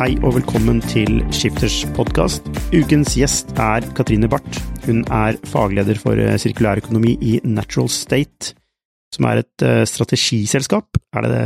[0.00, 2.46] Hei og velkommen til Skifters podkast.
[2.72, 4.62] Ukens gjest er Katrine Barth.
[4.86, 8.54] Hun er fagleder for eh, sirkulær økonomi i Natural State,
[9.12, 10.96] som er et uh, strategiselskap.
[11.12, 11.42] Er det det?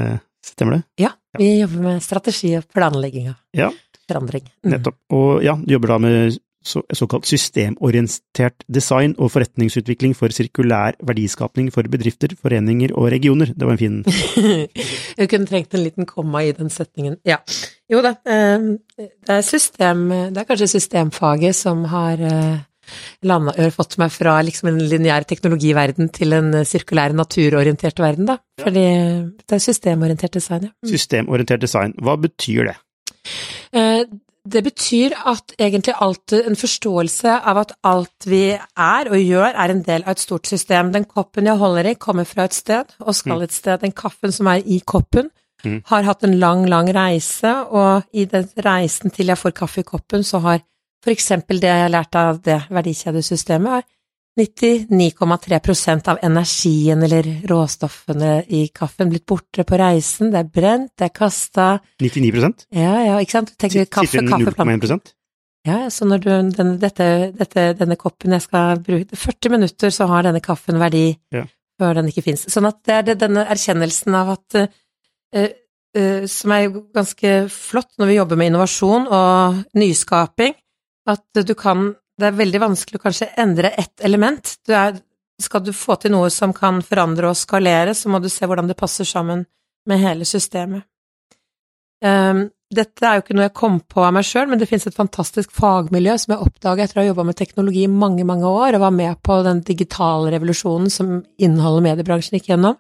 [0.47, 0.85] Stemmer det?
[1.03, 3.73] Ja, vi jobber med strategi og planlegging av ja.
[4.07, 4.47] forandring.
[4.63, 4.71] Mm.
[4.77, 5.01] Nettopp.
[5.19, 11.87] Og ja, du jobber da med såkalt systemorientert design og forretningsutvikling for sirkulær verdiskapning for
[11.91, 13.53] bedrifter, foreninger og regioner.
[13.53, 14.03] Det var en fin
[15.21, 17.19] Jeg kunne trengt en liten komma i den setningen.
[17.25, 17.41] Ja.
[17.91, 22.63] Jo da, eh, det er system Det er kanskje systemfaget som har eh,
[23.25, 28.39] landet, fått meg fra liksom en lineær teknologiverden til en sirkulær, naturorientert verden, da.
[28.61, 28.85] Fordi
[29.41, 30.75] det er systemorientert design, ja.
[30.85, 30.91] Mm.
[30.93, 32.77] Systemorientert design, hva betyr det?
[34.45, 39.73] Det betyr at egentlig alt, en forståelse av at alt vi er og gjør, er
[39.73, 40.93] en del av et stort system.
[40.93, 43.43] Den koppen jeg holder i, kommer fra et sted og skal Mm.
[43.45, 43.81] et sted.
[43.81, 45.31] Den kaffen som er i koppen,
[45.65, 45.83] Mm.
[45.87, 49.83] har hatt en lang, lang reise, og i den reisen til jeg får kaffe i
[49.83, 50.61] koppen, så har
[51.03, 53.83] for eksempel det jeg har lært av det verdikjedesystemet, er
[54.35, 60.33] 99,3% av energien eller råstoffene i kaffen blitt borte på reisen.
[60.35, 61.67] Det er brent, det er kasta
[62.03, 63.55] 99% Ja, ja, ikke sant?
[63.59, 65.15] Tenker kaffe, Sitter igjen 0,1
[65.65, 67.07] ja, så når du, denne, dette,
[67.39, 71.47] dette, denne koppen jeg skal bruke 40 minutter, så har denne kaffen verdi Ja.
[71.81, 72.45] før den ikke fins.
[72.53, 75.49] Sånn at det er det, denne erkjennelsen av at uh,
[75.97, 80.53] uh, Som er ganske flott når vi jobber med innovasjon og nyskaping,
[81.09, 84.57] at du kan Det er veldig vanskelig å kanskje endre ett element.
[84.67, 85.01] Du er,
[85.43, 88.71] skal du få til noe som kan forandre og skalere, så må du se hvordan
[88.71, 89.47] det passer sammen
[89.89, 90.87] med hele systemet.
[92.05, 94.87] Um, dette er jo ikke noe jeg kom på av meg sjøl, men det finnes
[94.89, 98.49] et fantastisk fagmiljø som jeg oppdaga etter å ha jobba med teknologi i mange, mange
[98.51, 102.79] år, og var med på den digitale revolusjonen som innholdet mediebransjen gikk gjennom.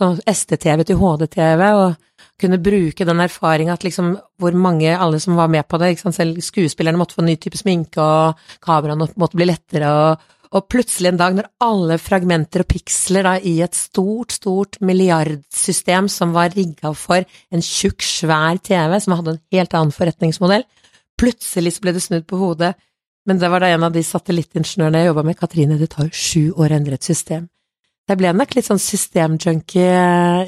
[0.00, 1.94] ST-TV til HD-TV, og
[2.40, 6.16] kunne bruke den erfaringa at liksom hvor mange, alle som var med på det, sant,
[6.16, 10.66] selv skuespillerne måtte få en ny type sminke, og kameraene måtte bli lettere, og, og
[10.72, 16.34] plutselig en dag når alle fragmenter og piksler da i et stort, stort milliardsystem som
[16.36, 17.22] var rigga for
[17.52, 20.66] en tjukk, svær TV som hadde en helt annen forretningsmodell,
[21.20, 22.74] plutselig så ble det snudd på hodet.
[23.28, 26.54] Men det var da en av de satellittingeniørene jeg jobba med, Katrine, det tar sju
[26.56, 27.50] år å endre et system.
[28.10, 29.90] Jeg ble nok litt sånn systemjunkie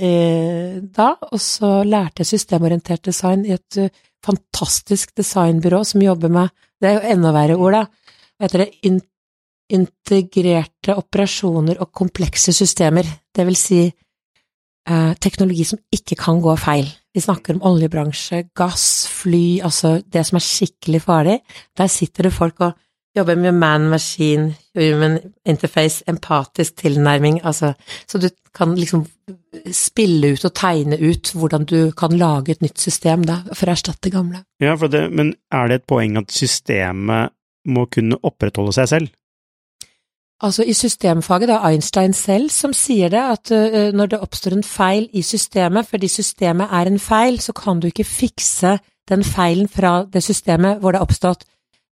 [0.03, 3.93] eh, da, og så lærte jeg systemorientert design i et eh,
[4.27, 6.51] fantastisk designbyrå som jobber med,
[6.83, 7.85] det er jo enda verre ord da,
[8.43, 8.99] heter det, in
[9.73, 16.91] integrerte operasjoner og komplekse systemer, det vil si eh, teknologi som ikke kan gå feil.
[17.15, 21.39] Vi snakker om oljebransje, gass, fly, altså det som er skikkelig farlig.
[21.79, 22.75] Der sitter det folk og
[23.17, 27.73] jobber med man-maskin, human interface, empatisk tilnærming, altså,
[28.09, 29.07] så du kan liksom
[29.73, 33.75] spille ut og tegne ut hvordan du kan lage et nytt system da, for å
[33.77, 34.45] erstatte gamle.
[34.61, 37.33] Ja, det, men er det et poeng at systemet
[37.69, 39.13] må kunne opprettholde seg selv?
[40.43, 44.57] Altså i systemfaget, det er Einstein selv som sier det, at uh, når det oppstår
[44.57, 49.23] en feil i systemet, fordi systemet er en feil, så kan du ikke fikse den
[49.25, 51.47] feilen fra det systemet hvor det er oppstått.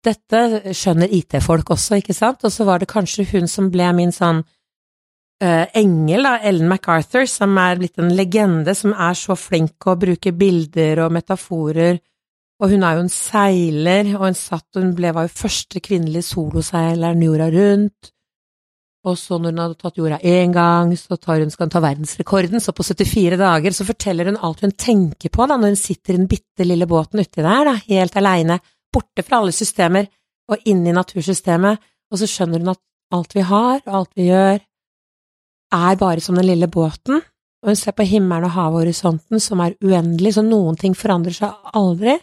[0.05, 4.15] Dette skjønner IT-folk også, ikke sant, og så var det kanskje hun som ble min
[4.17, 9.85] sånn uh, engel, da, Ellen MacArthur, som er blitt en legende, som er så flink
[9.85, 12.01] å bruke bilder og metaforer,
[12.61, 16.29] og hun er jo en seiler, og hun satt, hun ble, var jo første kvinnelige
[16.29, 18.11] soloseileren jorda rundt.
[19.09, 21.81] Og så når hun hadde tatt jorda én gang, så tar hun, skal hun ta
[21.81, 25.81] verdensrekorden, så på 74 dager så forteller hun alt hun tenker på da, når hun
[25.81, 28.61] sitter i den bitte lille båten uti der, da, helt aleine,
[28.93, 30.09] borte fra alle systemer
[30.51, 31.79] og inn i natursystemet,
[32.11, 32.83] og så skjønner hun at
[33.15, 34.59] alt vi har, og alt vi gjør,
[35.71, 37.21] er bare som den lille båten,
[37.61, 41.75] og hun ser på himmelen og havhorisonten som er uendelig, så noen ting forandrer seg
[41.77, 42.17] aldri,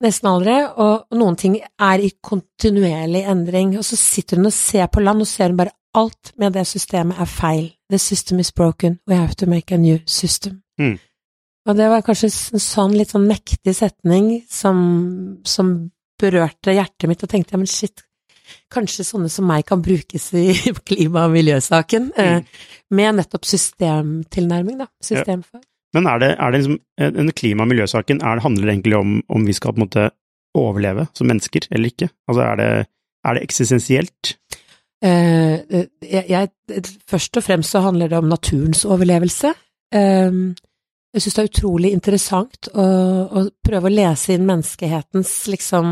[0.00, 4.88] nesten aldri, og noen ting er i kontinuerlig endring, og så sitter hun og ser
[4.90, 7.70] på land, og ser hun bare alt med det systemet er feil.
[7.90, 10.62] The system is broken, we have to make a new system.
[10.78, 10.98] Mm.
[11.70, 14.78] Og det var kanskje en sånn litt sånn mektig setning som,
[15.46, 15.74] som
[16.20, 18.02] berørte hjertet mitt, og tenkte ja, men shit,
[18.72, 20.48] kanskje sånne som meg kan brukes i
[20.90, 22.40] klima- og miljøsaken, eh,
[22.90, 24.88] med nettopp systemtilnærming, da.
[25.04, 25.62] Systemfag.
[25.94, 28.96] Men er det, er det liksom En klima- og miljøsaken, er det, handler det egentlig
[28.98, 30.10] om om vi skal på en måte
[30.58, 32.10] overleve som mennesker eller ikke?
[32.28, 32.68] Altså er det,
[33.26, 34.34] er det eksistensielt?
[35.02, 36.50] Eh, jeg, jeg,
[37.10, 39.54] først og fremst så handler det om naturens overlevelse.
[39.94, 40.30] Eh,
[41.10, 42.84] jeg syns det er utrolig interessant å,
[43.26, 45.88] å, prøve å lese inn menneskehetens liksom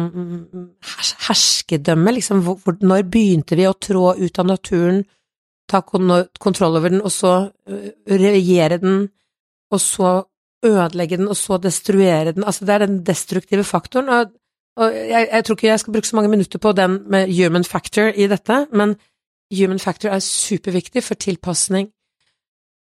[0.92, 5.02] hers, herskedømme, liksom hvor, når begynte vi å trå ut av naturen,
[5.68, 7.32] ta kon kontroll over den, og så
[8.08, 9.02] regjere den,
[9.74, 10.14] og så
[10.64, 14.32] ødelegge den, og så destruere den, altså det er den destruktive faktoren, og,
[14.78, 17.66] og jeg, jeg, tror ikke jeg skal bruke så mange minutter på den med human
[17.66, 18.94] factor i dette, men
[19.50, 21.90] human factor er superviktig for tilpasning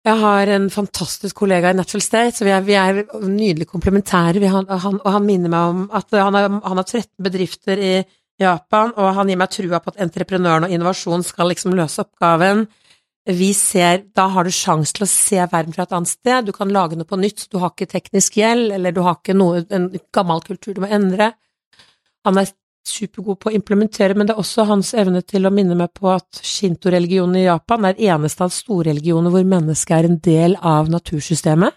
[0.04, 4.42] jeg har en fantastisk kollega i Natural State, så vi er, vi er nydelig komplementære,
[4.52, 7.94] han, han, og han minner meg om at han har, han har 13 bedrifter i
[8.40, 12.66] Japan, og han gir meg trua på at entreprenøren og innovasjon skal liksom løse oppgaven.
[13.32, 16.52] Vi ser, da har du sjanse til å se verden fra et annet sted, du
[16.52, 19.64] kan lage noe på nytt, du har ikke teknisk gjeld, eller du har ikke noe,
[19.72, 21.32] en gammel kultur du må endre.
[22.28, 22.52] Han er
[22.88, 26.10] supergod på å implementere, men det er også hans evne til å minne meg på
[26.12, 31.72] at shinto-religionen i Japan er eneste av storreligioner hvor mennesket er en del av natursystemet.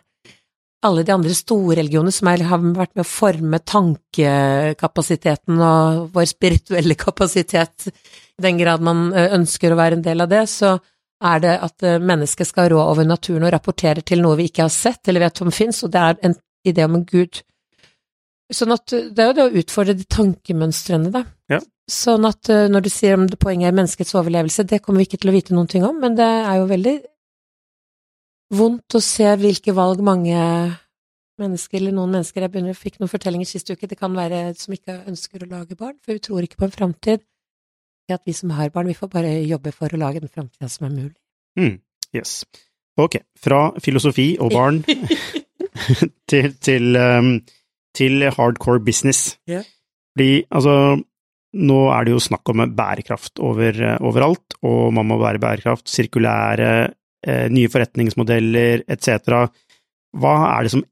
[0.86, 7.88] Alle de andre storreligionene som har vært med å forme tankekapasiteten og vår spirituelle kapasitet,
[7.89, 10.75] i den grad man ønsker å være en del av det, så
[11.25, 14.74] er det at mennesket skal rå over naturen og rapportere til noe vi ikke har
[14.74, 16.38] sett eller vet om fins, og det er en
[16.68, 17.42] idé om en gud.
[18.53, 21.25] Sånn at det er jo det å utfordre de tankemønstrene, da.
[21.51, 21.59] Ja.
[21.91, 25.19] Sånn at når du sier om det poenget er menneskets overlevelse, det kommer vi ikke
[25.23, 26.95] til å vite noen ting om, men det er jo veldig
[28.55, 30.38] vondt å se hvilke valg mange
[31.38, 34.73] mennesker, eller noen mennesker Jeg begynner, fikk noen fortellinger sist uke, det kan være som
[34.73, 37.25] ikke ønsker å lage barn, for vi tror ikke på en framtid.
[38.09, 40.88] At vi som har barn, vi får bare jobbe for å lage den framtida som
[40.88, 41.17] er mulig.
[41.59, 41.81] Mm,
[42.15, 42.45] yes.
[42.97, 44.79] Ok, fra filosofi og barn
[46.31, 47.33] til, til um
[47.97, 49.35] til hardcore business.
[49.49, 49.65] Yeah.
[50.13, 50.75] Fordi altså,
[51.57, 56.71] nå er det jo snakk om bærekraft over, overalt, og man må være bærekraft, sirkulære,
[57.27, 59.47] eh, nye forretningsmodeller etc.
[60.17, 60.85] Hva er det som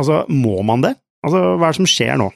[0.00, 0.94] Altså, må man det?
[1.22, 2.30] Altså, hva er det som skjer nå?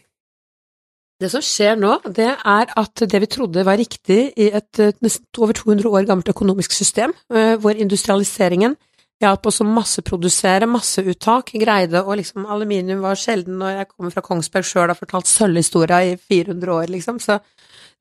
[1.19, 5.41] Det som skjer nå, det er at det vi trodde var riktig i et nesten
[5.41, 8.77] over 200 år gammelt økonomisk system, hvor industrialiseringen
[9.23, 14.69] hjalp også masseprodusere, masseuttak, greide å liksom Aluminium var sjelden, og jeg kommer fra Kongsberg
[14.69, 17.39] sjøl og har fortalt sølvhistoria i 400 år, liksom, så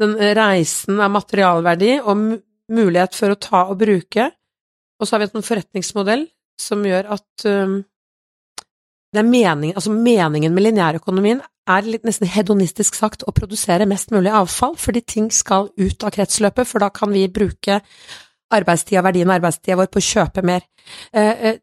[0.02, 2.26] den reisen av materialverdi og
[2.76, 4.30] mulighet for å ta og bruke,
[5.00, 6.28] og så har vi en forretningsmodell
[6.60, 7.82] som gjør at um,
[9.16, 11.42] det er meningen, altså meningen med lineærøkonomien
[11.72, 16.14] er litt nesten hedonistisk sagt å produsere mest mulig avfall, fordi ting skal ut av
[16.14, 17.80] kretsløpet, for da kan vi bruke
[18.54, 20.66] arbeidstida, verdien av arbeidstida vår på å kjøpe mer.
[21.14, 21.62] Eh, eh,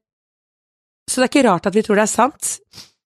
[1.09, 2.55] så det er ikke rart at vi tror det er sant.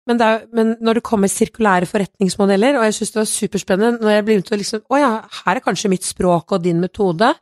[0.07, 4.05] Men, det er, men når det kommer sirkulære forretningsmodeller, og jeg synes det var superspennende
[4.05, 7.33] når jeg begynte å liksom Å ja, her er kanskje mitt språk og din metode.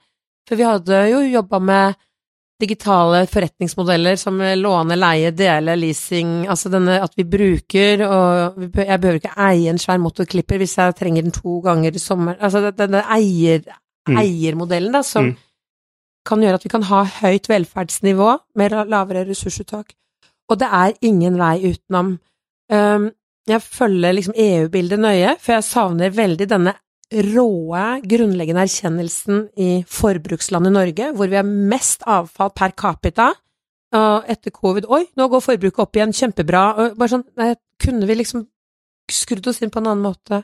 [0.49, 2.01] For vi hadde jo jobba med
[2.65, 9.19] digitale forretningsmodeller som låne, leie, dele, leasing, altså denne at vi bruker og Jeg behøver
[9.19, 12.39] ikke eie en svær motorklipper hvis jeg trenger den to ganger i sommer.
[12.41, 13.67] Altså denne eier,
[14.09, 14.21] mm.
[14.23, 15.43] eiermodellen, da, som mm
[16.27, 19.93] kan gjøre at vi kan ha høyt velferdsnivå med lavere ressursuttak.
[20.51, 22.17] Og det er ingen vei utenom.
[22.73, 23.11] Um,
[23.49, 26.75] jeg følger liksom EU-bildet nøye, for jeg savner veldig denne
[27.13, 33.31] råe, grunnleggende erkjennelsen i forbrukslandet Norge, hvor vi har mest avfall per capita.
[33.95, 36.65] Og etter covid Oi, nå går forbruket opp igjen, kjempebra.
[36.81, 37.27] Og bare sånn,
[37.81, 38.47] kunne vi liksom
[39.13, 40.43] skrudd oss inn på en annen måte?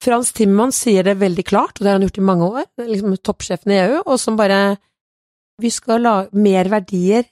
[0.00, 3.16] Frans Timmermans sier det veldig klart, og det har han gjort i mange år, liksom
[3.20, 4.78] toppsjefen i EU, og som bare
[5.60, 7.26] Vi skal la mer verdier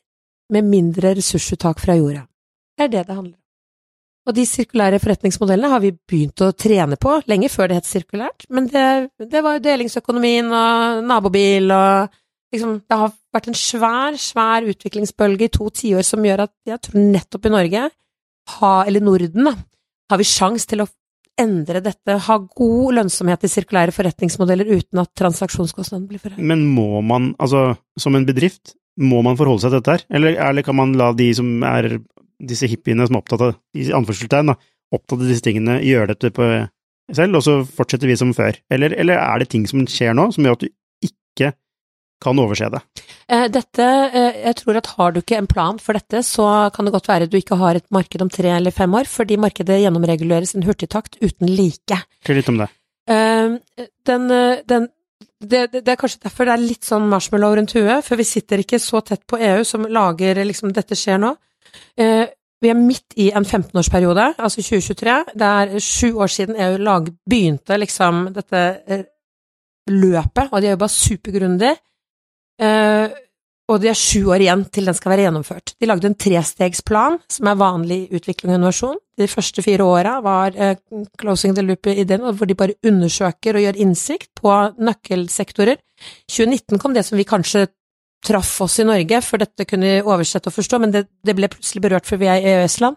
[0.53, 2.27] med mindre ressursuttak fra jorda.
[2.77, 3.45] Det er det det handler om.
[4.29, 8.45] Og de sirkulære forretningsmodellene har vi begynt å trene på lenge før det het sirkulært,
[8.53, 8.85] men det,
[9.33, 12.19] det var jo delingsøkonomien og nabobil og
[12.53, 16.81] liksom Det har vært en svær, svær utviklingsbølge i to tiår som gjør at jeg
[16.85, 17.83] tror nettopp i Norge,
[18.55, 19.53] ha, eller Norden, da,
[20.09, 20.89] har vi sjans til å
[21.39, 26.43] endre dette, ha god lønnsomhet i sirkulære forretningsmodeller uten at transaksjonskostnaden blir for høy.
[26.43, 30.07] Men må man, altså som en bedrift, må man forholde seg til dette her?
[30.19, 32.01] Eller, eller kan man la de som er
[32.39, 34.55] disse hippiene som er opptatt av i anførselstegn,
[34.95, 36.49] opptatt av disse tingene, gjøre dette på
[37.15, 38.59] selv, og så fortsetter vi som før?
[38.73, 40.69] Eller, eller er det ting som skjer nå som gjør at du
[42.23, 42.83] kan overse det?
[43.29, 46.89] Eh, dette, eh, jeg tror at har du ikke en plan for dette, så kan
[46.89, 49.39] det godt være at du ikke har et marked om tre eller fem år, fordi
[49.41, 52.03] markedet gjennomreguleres i en hurtigtakt uten like.
[52.23, 52.71] Fortell litt om det.
[53.09, 54.25] Den,
[54.69, 54.89] den
[55.39, 58.63] det, det, er kanskje derfor det er litt sånn marshmallow rundt huet, for vi sitter
[58.63, 61.31] ikke så tett på EU som lager liksom dette skjer nå.
[61.99, 62.25] Eh,
[62.59, 65.19] vi er midt i en 15-årsperiode, altså 2023.
[65.39, 69.05] Det er sju år siden EU lag, begynte liksom dette eh,
[69.95, 71.77] løpet, og de jo bare supergrundig.
[72.59, 73.17] Eh,
[73.69, 75.75] og det er sju år igjen til den skal være gjennomført.
[75.77, 79.01] De lagde en trestegsplan, som er vanlig i utvikling og innovasjon.
[79.21, 83.81] De første fire åra var uh, closing the loop-ideen, hvor de bare undersøker og gjør
[83.85, 85.77] innsikt på nøkkelsektorer.
[86.33, 87.67] 2019 kom det som vi kanskje
[88.25, 91.51] traff oss i Norge, for dette kunne vi oversette og forstå, men det, det ble
[91.53, 92.97] plutselig berørt for vi er EØS-land.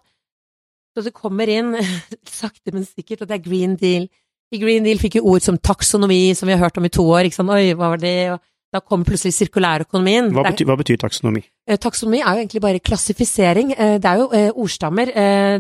[0.95, 1.75] Så det kommer inn,
[2.41, 4.07] sakte, men sikkert, og det er green deal.
[4.51, 7.05] I Green Deal fikk vi ord som taksonomi, som vi har hørt om i to
[7.07, 8.41] år, ikke sant, oi, hva var det, og
[8.71, 10.29] da kommer plutselig sirkulærøkonomien.
[10.31, 11.43] Hva, betyr, hva betyr taksonomi?
[11.67, 13.73] Eh, taksonomi er jo egentlig bare klassifisering.
[13.75, 15.11] Eh, det er jo eh, ordstammer.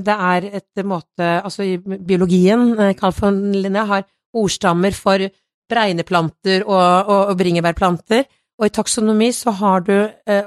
[0.01, 5.27] Det er et måte Altså i biologien, Carl von Linné har ordstammer for
[5.71, 8.23] bregneplanter og, og, og bringebærplanter.
[8.59, 9.95] Og i taksonomi så har du,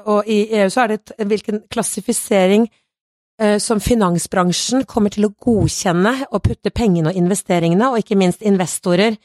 [0.06, 2.68] og i EU så er det hvilken klassifisering
[3.58, 9.16] som finansbransjen kommer til å godkjenne og putte pengene og investeringene, og ikke minst investorer,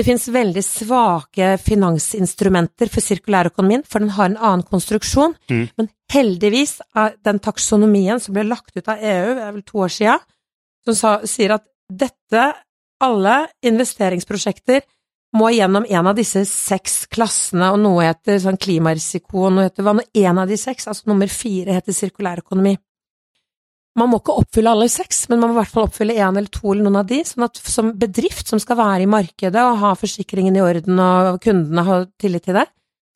[0.00, 5.66] det finnes veldig svake finansinstrumenter for sirkulærøkonomien, for den har en annen konstruksjon, mm.
[5.76, 9.82] men heldigvis er den taksonomien som ble lagt ut av EU, det er vel to
[9.84, 10.24] år siden,
[10.88, 12.46] som sa, sier at dette,
[13.04, 14.86] alle investeringsprosjekter,
[15.36, 19.84] må gjennom en av disse seks klassene, og noe heter sånn klimarisiko, og noe heter
[19.86, 22.74] hva, og en av de seks, altså nummer fire, heter sirkulærøkonomi.
[23.98, 26.50] Man må ikke oppfylle alle seks, men man må i hvert fall oppfylle én eller
[26.52, 29.80] to eller noen av de, sånn at som bedrift som skal være i markedet og
[29.82, 32.68] ha forsikringen i orden og kundene har tillit til det,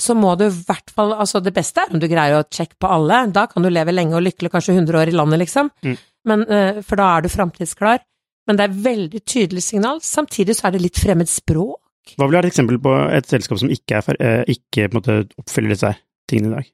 [0.03, 2.79] så må du i hvert fall Altså, det beste er om du greier å sjekke
[2.83, 5.71] på alle, da kan du leve lenge og lykkelig, kanskje 100 år i landet, liksom,
[5.87, 5.97] mm.
[6.31, 8.03] men, uh, for da er du framtidsklar.
[8.45, 11.81] Men det er veldig tydelig signal, samtidig så er det litt fremmed språk.
[12.19, 15.73] Hva vil være et eksempel på et selskap som ikke, er, uh, ikke måte, oppfyller
[15.73, 15.95] disse
[16.29, 16.73] tingene i dag?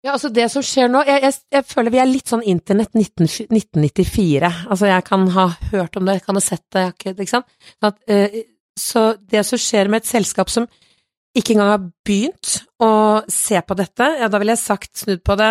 [0.00, 2.94] Ja, altså det som skjer nå, jeg, jeg, jeg føler vi er litt sånn internett
[2.96, 4.52] 19, 1994.
[4.72, 7.50] Altså jeg kan ha hørt om det, jeg kan ha sett det, ikke, ikke sant.
[7.84, 8.38] At, uh,
[8.80, 10.68] så det som skjer med et selskap som
[11.36, 12.92] ikke engang har begynt å
[13.30, 15.50] se på dette, ja, da ville jeg sagt, snudd på det,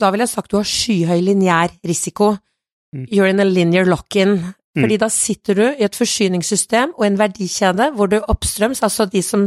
[0.00, 2.32] da ville jeg sagt du har skyhøy lineær risiko.
[2.96, 3.04] Mm.
[3.12, 4.38] You're in a linear lock-in.
[4.72, 4.86] Mm.
[4.86, 9.20] Fordi da sitter du i et forsyningssystem og en verdikjede hvor du oppstrøms, altså de
[9.22, 9.44] som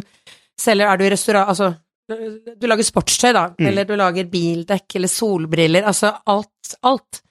[0.61, 1.73] selger, er du i restaurant, altså
[2.09, 3.67] du lager sportstøy, da, mm.
[3.69, 7.21] eller du lager bildekk eller solbriller, altså alt, alt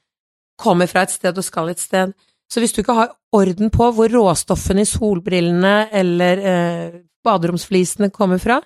[0.61, 2.15] kommer fra et sted og skal et sted.
[2.51, 8.43] Så hvis du ikke har orden på hvor råstoffene i solbrillene eller eh, baderomsflisene kommer
[8.43, 8.61] fra,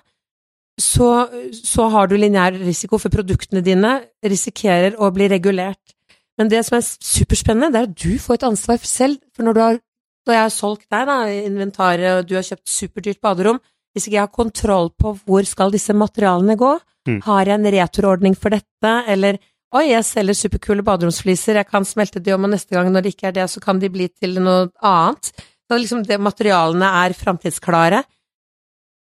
[0.79, 5.95] så, så har du lineær risiko for produktene dine risikerer å bli regulert.
[6.39, 9.57] Men det som er superspennende, det er at du får et ansvar selv, for når
[9.57, 9.81] du har,
[10.27, 11.17] da jeg har solgt deg da,
[11.49, 13.59] inventaret, og du har kjøpt superdyrt baderom,
[13.99, 16.73] hvis ikke jeg har kontroll på hvor skal disse materialene gå,
[17.09, 17.21] mm.
[17.27, 19.39] har jeg en returordning for dette, eller
[19.75, 23.13] oi, jeg selger superkule baderomsfliser, jeg kan smelte de om, og neste gang når det
[23.15, 25.33] ikke er det, så kan de bli til noe annet.
[25.69, 28.01] Så liksom det materialene er framtidsklare.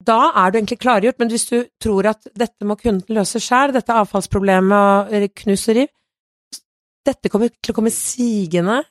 [0.05, 3.73] Da er du egentlig klargjort, men hvis du tror at dette må kunden løse sjøl,
[3.75, 5.95] dette avfallsproblemet og knus og riv,
[7.09, 8.83] dette kommer til å komme sigende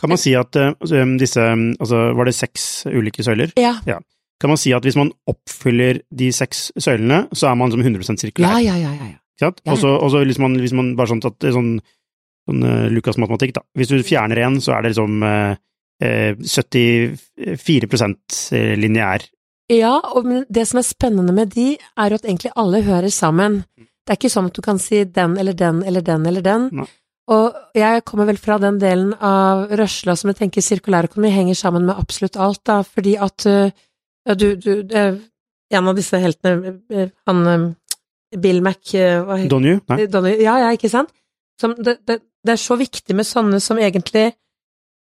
[0.00, 0.72] kan man si at uh,
[1.20, 3.52] disse Altså, var det seks ulike søyler?
[3.60, 3.74] Ja.
[3.84, 3.98] ja
[4.40, 8.22] kan man si at hvis man oppfyller de seks søylene, så er man som 100%
[8.22, 8.56] sirkulær.
[8.56, 8.92] Ja, ja, ja.
[8.96, 9.06] ja,
[9.42, 9.48] ja.
[9.68, 11.72] Og så hvis, man, hvis man bare sånn at er sånn,
[12.48, 13.62] sånn uh, Lukas-matematikk, da.
[13.76, 15.52] Hvis du fjerner en, så er det liksom uh,
[16.00, 18.40] uh, 74%
[18.80, 19.20] lineær.
[19.70, 23.52] Ja, og det som er spennende med de, er at egentlig alle hører sammen.
[23.76, 26.68] Det er ikke sånn at du kan si den eller den eller den eller den.
[26.80, 26.88] Nei.
[27.30, 31.86] Og jeg kommer vel fra den delen av rørsla som jeg tenker sirkulærøkonomi henger sammen
[31.86, 33.70] med absolutt alt, da, fordi at uh,
[34.30, 34.72] ja, du, du
[35.70, 37.66] En av disse heltene, eh, han eh,
[38.38, 39.22] Bill Mac eh?
[40.26, 40.36] Nei.
[40.42, 41.12] Ja, ja, ikke sant?
[41.60, 44.30] Som, det, det, det, er så viktig med sånne som egentlig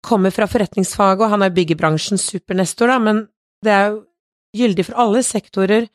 [0.04, 3.22] kommer fra forretningsfaget, og han er byggebransjens supernestor, da, men
[3.64, 4.02] det er jo
[4.58, 5.88] gyldig for alle sektorer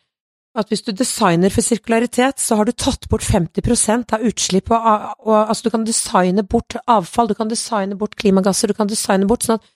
[0.54, 4.90] at hvis du designer for sirkularitet, så har du tatt bort 50% av utslipp, og,
[5.26, 9.28] og, altså du kan designe bort avfall, du kan designe bort klimagasser, du kan designe
[9.30, 9.73] bort sånn at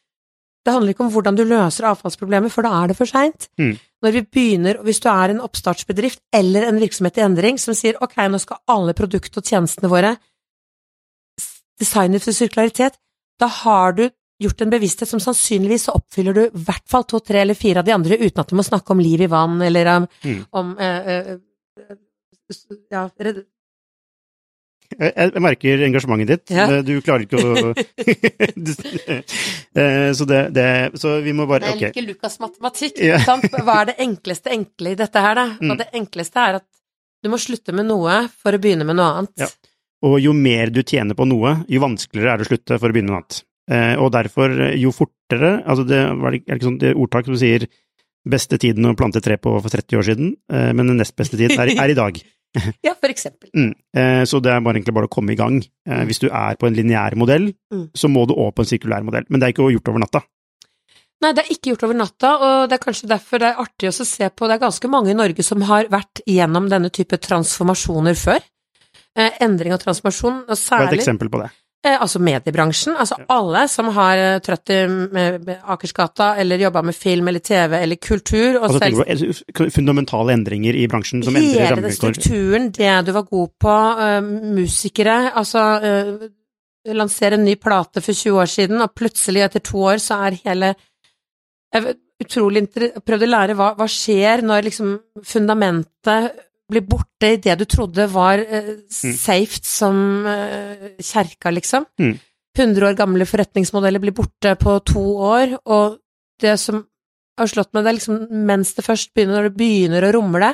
[0.67, 3.47] det handler ikke om hvordan du løser avfallsproblemet, for da er det for seint.
[3.59, 3.73] Mm.
[4.03, 7.77] Når vi begynner, og hvis du er en oppstartsbedrift eller en virksomhet i endring som
[7.77, 10.13] sier ok, nå skal alle produktene og tjenestene våre
[11.79, 12.97] designet for sirkularitet,
[13.39, 14.07] da har du
[14.41, 17.81] gjort en bevissthet som sannsynligvis så oppfyller du i hvert fall to, tre eller fire
[17.81, 20.41] av de andre uten at du må snakke om liv i vann eller om, Mm.
[20.51, 21.31] om eh, eh,
[21.89, 21.97] eh,
[22.91, 23.07] ja,
[24.95, 26.51] Jeg, jeg merker engasjementet ditt.
[26.55, 26.65] Ja.
[26.85, 27.73] Du klarer ikke å
[29.77, 30.67] Eh, Så det, det
[30.97, 31.81] Så vi må bare Jeg Ok.
[31.89, 33.01] liker Lukas matematikk.
[33.03, 33.19] Ja.
[33.21, 35.47] Hva er det enkleste enkle i dette her, da?
[35.61, 35.73] Mm.
[35.73, 36.67] Og det enkleste er at
[37.23, 39.43] du må slutte med noe for å begynne med noe annet.
[39.43, 39.49] Ja.
[40.07, 42.95] Og jo mer du tjener på noe, jo vanskeligere er det å slutte for å
[42.95, 43.39] begynne med noe annet.
[43.67, 47.25] Eh, og derfor, eh, jo fortere Altså, det er det ikke sånn det er ordtak
[47.27, 47.65] som sier
[48.27, 50.31] beste tiden å plante tre på for 30 år siden,
[50.75, 52.17] men den nest beste tiden er, er i dag.
[52.87, 53.49] Ja, for eksempel.
[53.55, 53.73] Mm.
[53.95, 55.59] Eh, så det er bare egentlig bare å komme i gang.
[55.87, 57.89] Eh, hvis du er på en lineær modell, Mm.
[57.95, 59.25] så må du over på en sirkulær modell.
[59.29, 60.21] Men det er ikke gjort over natta.
[61.21, 63.89] Nei, det er ikke gjort over natta, og det er kanskje derfor det er artig
[63.89, 66.91] også å se på Det er ganske mange i Norge som har vært gjennom denne
[66.93, 68.43] type transformasjoner før.
[69.17, 71.49] Eh, endring og transformasjon, og Hva er et eksempel på det?
[71.85, 72.95] Eh, altså mediebransjen.
[72.97, 74.79] Altså alle som har eh, trøtt i
[75.57, 80.77] Akersgata, eller jobba med film eller TV eller kultur, Altså, selv tenker du fundamentale endringer
[80.77, 82.17] i bransjen som endrer Hele rammevilkår?
[82.17, 85.63] strukturen, det du var god på, eh, musikere, altså
[86.87, 90.41] lansere en ny plate for 20 år siden, og plutselig etter to år så er
[90.45, 90.75] hele
[91.75, 92.63] Jeg utrolig
[93.05, 94.93] prøvd å lære hva, hva skjer når liksom
[95.27, 101.85] fundamentet blir borte i det du trodde var uh, safe som uh, kjerka, liksom.
[101.99, 102.17] Mm.
[102.57, 105.99] 100 år gamle forretningsmodeller blir borte på to år, og
[106.41, 106.81] det som
[107.37, 110.49] har slått meg, det er liksom mens det først begynner, når det begynner å rumle,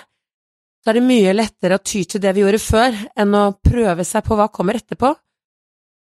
[0.84, 4.04] så er det mye lettere å ty til det vi gjorde før, enn å prøve
[4.04, 5.14] seg på hva kommer etterpå.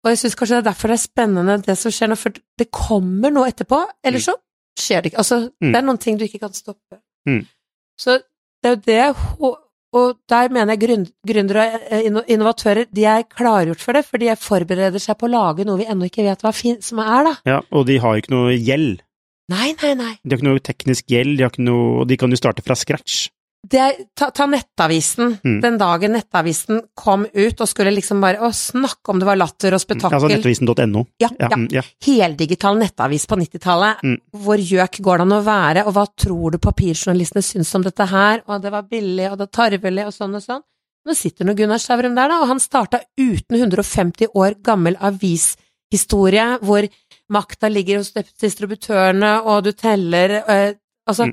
[0.03, 2.33] Og jeg syns kanskje det er derfor det er spennende det som skjer nå, for
[2.59, 4.35] det kommer noe etterpå, eller så
[4.81, 5.21] skjer det ikke.
[5.21, 5.73] Altså, Mm.
[5.73, 7.03] det er noen ting du ikke kan stoppe.
[7.29, 7.45] Mm.
[8.01, 8.17] Så
[8.65, 9.53] det er jo det,
[9.93, 14.19] og- og der mener jeg gründere og eh, innovatører, de er klargjort for det, for
[14.19, 17.35] de forbereder seg på å lage noe vi ennå ikke vet hva som er, da.
[17.45, 19.03] Ja, og de har ikke noe gjeld.
[19.53, 20.13] Nei, nei, nei.
[20.25, 22.63] De har ikke noe teknisk gjeld, de har ikke noe, og de kan jo starte
[22.65, 23.29] fra scratch.
[23.63, 23.83] Det
[24.19, 25.37] ta, ta Nettavisen.
[25.45, 25.61] Mm.
[25.63, 29.77] Den dagen Nettavisen kom ut og skulle liksom bare Å, snakke om det var latter
[29.77, 30.17] og spetakkel.
[30.19, 31.05] Altså nettavisen.no.
[31.23, 31.57] Ja, Ja, ja.
[31.57, 31.85] mm, ja.
[32.03, 34.03] Heldigital nettavis på 90-tallet.
[34.03, 34.19] Mm.
[34.43, 38.09] Hvor gjøk går det an å være, og hva tror du papirjournalistene syns om dette
[38.11, 40.67] her, og det var billig, og det var tarvelig, og sånn og sånn.
[41.07, 46.59] Nå sitter nå Gunnar Stavrum der, da, og han starta uten 150 år gammel avishistorie,
[46.63, 46.87] hvor
[47.33, 50.73] makta ligger hos distributørene, og du teller øh,
[51.09, 51.33] Altså, Mm.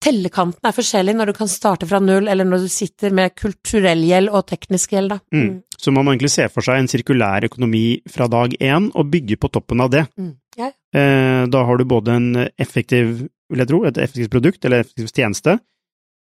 [0.00, 4.00] Tellekanten er forskjellig når du kan starte fra null, eller når du sitter med kulturell
[4.08, 5.18] gjeld og teknisk gjeld, da.
[5.36, 5.58] Mm.
[5.80, 9.36] Så man må egentlig se for seg en sirkulær økonomi fra dag én, og bygge
[9.40, 10.06] på toppen av det.
[10.20, 10.32] Mm.
[10.60, 10.70] Ja.
[10.96, 15.12] Eh, da har du både en effektiv, vil jeg tro, et effektivt produkt, eller effektiv
[15.12, 15.58] tjeneste,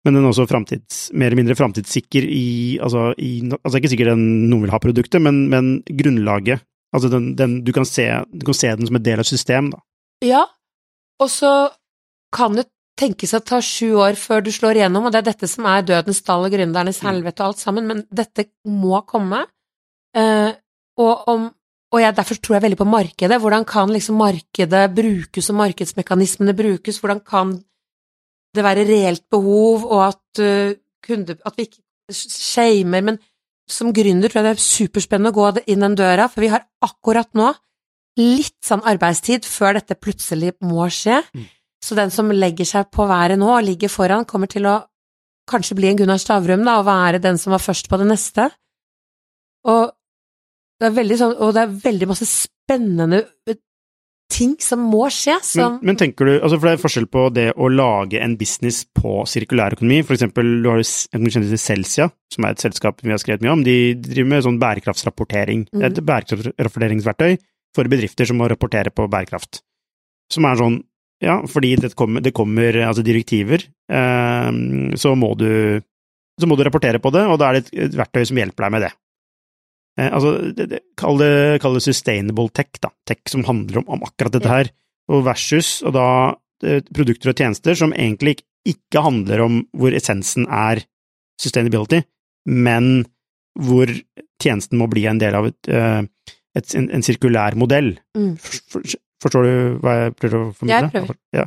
[0.05, 2.47] men den er også fremtids, mer eller mindre framtidssikker i
[2.85, 6.63] altså, i altså ikke sikkert den, noen vil ha produktet, men, men grunnlaget.
[6.95, 9.33] Altså den, den, du, kan se, du kan se den som en del av et
[9.33, 9.81] system, da.
[10.25, 10.45] Ja,
[11.23, 11.55] og så
[12.35, 15.49] kan det tenkes å ta sju år før du slår igjennom, og det er dette
[15.51, 17.09] som er dødens dal og gründernes Mm.
[17.09, 19.47] helvete og alt sammen, men dette må komme.
[20.15, 20.53] Eh,
[20.97, 21.49] og, om,
[21.93, 23.41] og jeg, derfor tror jeg veldig på markedet.
[23.41, 27.01] Hvordan kan liksom markedet brukes, og markedsmekanismene brukes?
[27.03, 27.65] Hvordan kan
[28.55, 31.83] det være reelt behov, og at, uh, kunde, at vi ikke
[32.15, 33.19] shamer, men
[33.67, 36.67] som gründer tror jeg det er superspennende å gå inn den døra, for vi har
[36.85, 37.51] akkurat nå
[38.21, 41.23] litt sånn arbeidstid før dette plutselig må skje.
[41.35, 41.49] Mm.
[41.85, 44.79] Så den som legger seg på været nå og ligger foran, kommer til å
[45.51, 48.49] kanskje bli en Gunnar Stavrum, da, og være den som var først på det neste.
[49.69, 49.93] Og
[50.81, 53.23] det er veldig sånn, og det er veldig masse spennende
[54.33, 57.27] ting som må skje, som Men, men tenker du, altså for det er forskjell på
[57.37, 62.09] det å lage en business på sirkulærøkonomi, for eksempel du har jo en til Celsia,
[62.33, 65.85] som er et selskap vi har skrevet mye om, de driver med sånn bærekraftsrapportering, det
[65.85, 67.37] er et bærekraftsrapporteringsverktøy
[67.77, 69.61] for bedrifter som må rapportere på bærekraft,
[70.33, 70.81] som er sånn,
[71.25, 74.51] ja, fordi det kommer, det kommer altså direktiver, eh,
[75.01, 75.49] så må du,
[76.41, 78.75] så må du rapportere på det, og da er det et, verktøy som hjelper deg
[78.77, 78.93] med det.
[79.99, 81.33] Eh, altså, det, det, kall, det,
[81.63, 82.91] kall det sustainable tech, da.
[83.09, 84.71] Tech som handler om, om akkurat dette her.
[85.13, 86.07] Og versus og da
[86.65, 90.79] eh, produkter og tjenester som egentlig ikke- ikke handler om hvor essensen er
[91.37, 91.99] sustainability,
[92.49, 93.05] men
[93.61, 93.91] hvor
[94.41, 96.01] tjenesten må bli en del av et, eh,
[96.57, 97.91] et, en, en sirkulær modell.
[98.17, 98.39] Mm.
[99.25, 100.81] For, for, forstår du hva jeg prøver å formidle?
[100.85, 101.19] Jeg prøver.
[101.35, 101.47] Ja.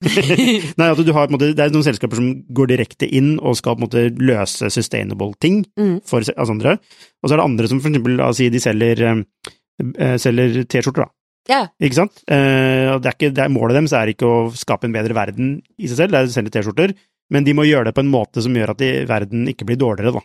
[0.80, 3.76] Nei, altså, du har, måte, det er noen selskaper som går direkte inn og skal
[3.76, 6.00] på en måte løse sustainable ting Mm.
[6.08, 6.78] for altså andre,
[7.20, 9.52] og så er det andre som for eksempel, la oss si de selger, eh,
[9.98, 11.12] eh, selger T-skjorter, da.
[11.50, 11.68] Yeah.
[11.82, 12.22] Ikke sant?
[12.28, 15.62] Eh, det er ikke, det er, målet deres er ikke å skape en bedre verden
[15.78, 16.94] i seg selv, det er å selge T-skjorter,
[17.30, 19.78] men de må gjøre det på en måte som gjør at de, verden ikke blir
[19.80, 20.24] dårligere, da.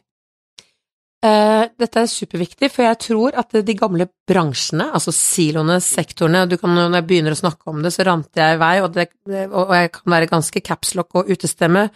[1.25, 6.57] Eh, dette er superviktig, for jeg tror at de gamle bransjene, altså siloene, sektorene du
[6.59, 9.07] kan, Når jeg begynner å snakke om det, så ranter jeg i vei, og, det,
[9.47, 11.89] og jeg kan være ganske capslock og utestemme.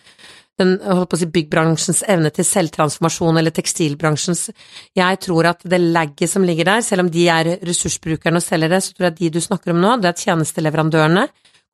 [0.60, 4.50] Den holdt på å si, byggbransjens evne til selvtransformasjon, eller tekstilbransjens
[4.98, 8.82] Jeg tror at det lagget som ligger der, selv om de er ressursbrukerne og selgere,
[8.82, 11.28] så tror jeg de du snakker om nå, det er tjenesteleverandørene,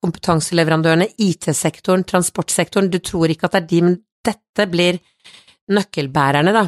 [0.03, 2.91] kompetanseleverandørene, IT-sektoren, transportsektoren.
[2.91, 4.99] Du tror ikke at det er de, men dette blir
[5.71, 6.65] nøkkelbærerne, da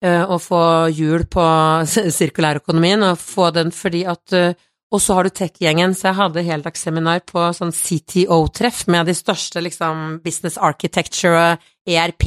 [0.00, 0.62] å få
[0.96, 1.44] hjul på
[2.18, 6.42] sirkulærøkonomien, og få den fordi at eh, Og så har du tech-gjengen, så jeg hadde
[6.42, 12.26] heldagsseminar på sånn CTO-treff med de største liksom business architecture, ERP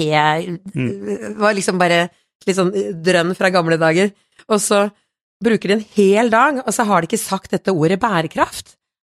[0.71, 1.36] mm.
[1.41, 2.05] var liksom bare
[2.47, 2.71] litt sånn
[3.03, 4.13] drønn fra gamle dager.
[4.47, 4.86] Og så
[5.43, 8.77] bruker de en hel dag, og så har de ikke sagt dette ordet bærekraft.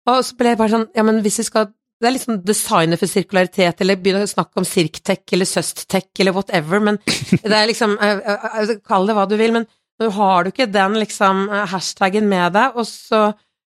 [0.09, 1.69] Og så ble jeg bare sånn, ja men hvis vi skal
[2.01, 6.35] det er liksom designet for sirkularitet, eller begynne å snakke om Sirktech eller Søsttech eller
[6.35, 6.99] whatever, men
[7.45, 9.67] det er liksom eh, eh, eh, Kall det hva du vil, men
[10.01, 13.29] nå har du ikke den liksom hashtagen med deg, og så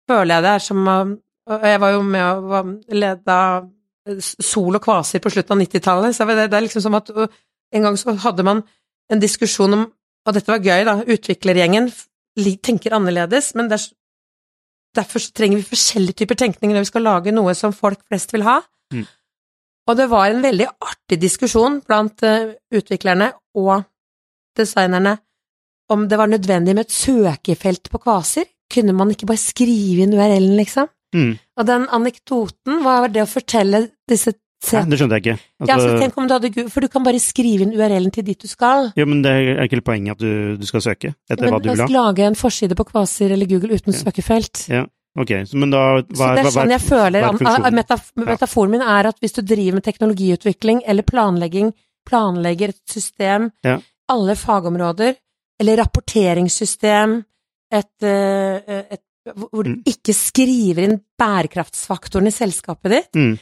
[0.07, 0.91] føler jeg det er som
[1.51, 3.39] Og jeg var jo med og leda
[4.23, 7.99] Sol og Kvaser på slutten av 90-tallet, så det, er liksom som at en gang
[7.99, 8.63] så hadde man
[9.11, 9.83] en diskusjon om
[10.23, 11.91] Og dette var gøy, da, utviklergjengen
[12.63, 13.89] tenker annerledes, men det er
[14.97, 18.45] Derfor trenger vi forskjellige typer tenkning når vi skal lage noe som folk flest vil
[18.47, 18.59] ha.
[18.93, 19.07] Mm.
[19.89, 23.87] Og det var en veldig artig diskusjon blant uh, utviklerne og
[24.59, 25.17] designerne
[25.93, 28.47] om det var nødvendig med et søkefelt på Kvaser.
[28.73, 30.89] Kunne man ikke bare skrive inn URL-en, liksom?
[31.13, 31.35] Mm.
[31.61, 35.37] Og den anekdoten var det å fortelle disse Nei, det skjønte jeg ikke.
[35.63, 38.27] Altså, ja, så tenk om du hadde For du kan bare skrive inn URL-en til
[38.27, 38.93] dit du skal.
[38.99, 41.71] Jo, men det er ikke poenget at du, du skal søke etter men, hva du
[41.71, 41.89] vil ha.
[41.89, 44.03] Men lage en forside på Kvasir eller Google uten ja.
[44.05, 44.67] søkefelt.
[44.71, 44.87] Ja.
[45.19, 49.11] Ok, så men da hva, Så det er sånn jeg føler metaf Metaforen min er
[49.11, 51.75] at hvis du driver med teknologiutvikling eller planlegging,
[52.09, 53.77] planlegger et system, ja.
[54.15, 55.19] alle fagområder,
[55.61, 57.19] eller rapporteringssystem,
[57.73, 59.03] et, eh, et,
[59.37, 59.83] hvor du mm.
[59.93, 63.37] ikke skriver inn bærekraftsfaktoren i selskapet ditt, mm.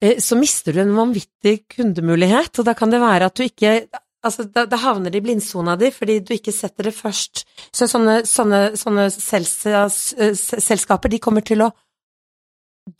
[0.00, 3.82] Eh, så mister du en vanvittig kundemulighet, og da kan det være at du ikke
[4.20, 7.40] Altså, da, da, havner de i blindsona di fordi du ikke setter det først.
[7.72, 11.70] Så sånne, sånne, sånne selskaper, de kommer til å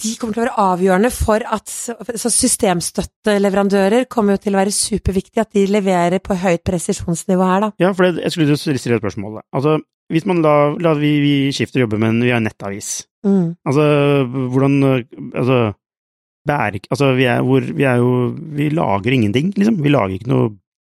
[0.00, 4.72] de kommer til å være avgjørende for at så systemstøtteleverandører kommer jo til å være
[4.72, 7.70] superviktige, at de leverer på høyt presisjonsnivå her, da.
[7.82, 9.40] Ja, for det, jeg skulle stille et spørsmål.
[9.56, 9.76] Altså,
[10.12, 13.02] hvis man da, la vi, vi skifter jobbe, men vi har nettavis.
[13.26, 13.56] Mm.
[13.68, 13.84] Altså,
[14.52, 14.78] hvordan
[15.36, 15.58] Altså,
[16.48, 19.80] bære, altså vi, er, hvor, vi er jo Vi lager ingenting, liksom.
[19.84, 20.50] Vi lager ikke noe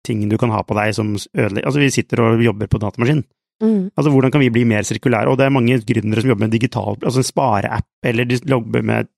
[0.07, 3.23] ting du kan ha på deg som ødelegger Altså, vi sitter og jobber på datamaskin.
[3.63, 3.91] Mm.
[3.95, 5.31] Altså, hvordan kan vi bli mer sirkulære?
[5.31, 8.81] Og det er mange gründere som jobber med digital, altså en spareapp, eller de jobber
[8.81, 9.11] med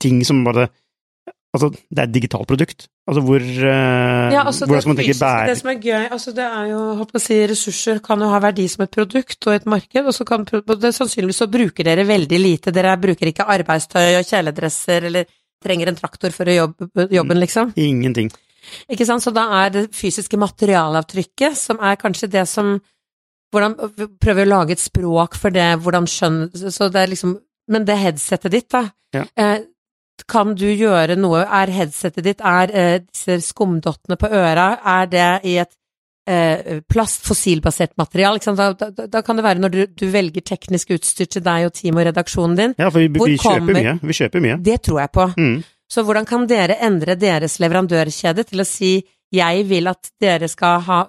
[0.00, 0.68] ting som bare
[1.50, 2.84] Altså, det er et digitalt produkt.
[3.10, 5.48] Altså, hvor uh, ja, altså, Hvordan skal man tenke bære...
[5.48, 8.38] Det som er gøy, altså det er jo, på å si, ressurser kan jo ha
[8.44, 12.04] verdi som et produkt og et marked, og så kan det sannsynligvis så bruker dere
[12.06, 12.74] veldig lite.
[12.76, 15.26] Dere bruker ikke arbeidstøy og kjeledresser eller
[15.64, 17.74] trenger en traktor for å jobbe jobben, liksom.
[17.80, 18.30] Ingenting.
[18.92, 22.78] Ikke sant, så da er det fysiske materialavtrykket som er kanskje det som
[23.50, 23.74] hvordan,
[24.22, 27.34] Prøver å lage et språk for det, hvordan skjønn Så det er liksom
[27.72, 28.84] Men det headsetet ditt, da.
[29.16, 29.24] Ja.
[29.34, 29.64] Eh,
[30.30, 35.30] kan du gjøre noe Er headsetet ditt Er eh, disse skumdottene på øra, er det
[35.50, 35.72] i et
[36.30, 38.38] eh, plast, fossilbasert material?
[38.44, 41.74] Da, da, da, kan det være når du, du, velger teknisk utstyr til deg og
[41.76, 42.76] teamet og redaksjonen din.
[42.78, 43.96] Ja, for vi, vi kjøper mye.
[44.02, 44.58] Vi kjøper mye.
[44.70, 45.28] Det tror jeg på.
[45.36, 45.56] Mm.
[45.90, 48.94] Så hvordan kan dere endre deres leverandørkjede til å si
[49.34, 51.02] jeg vil at dere skal ha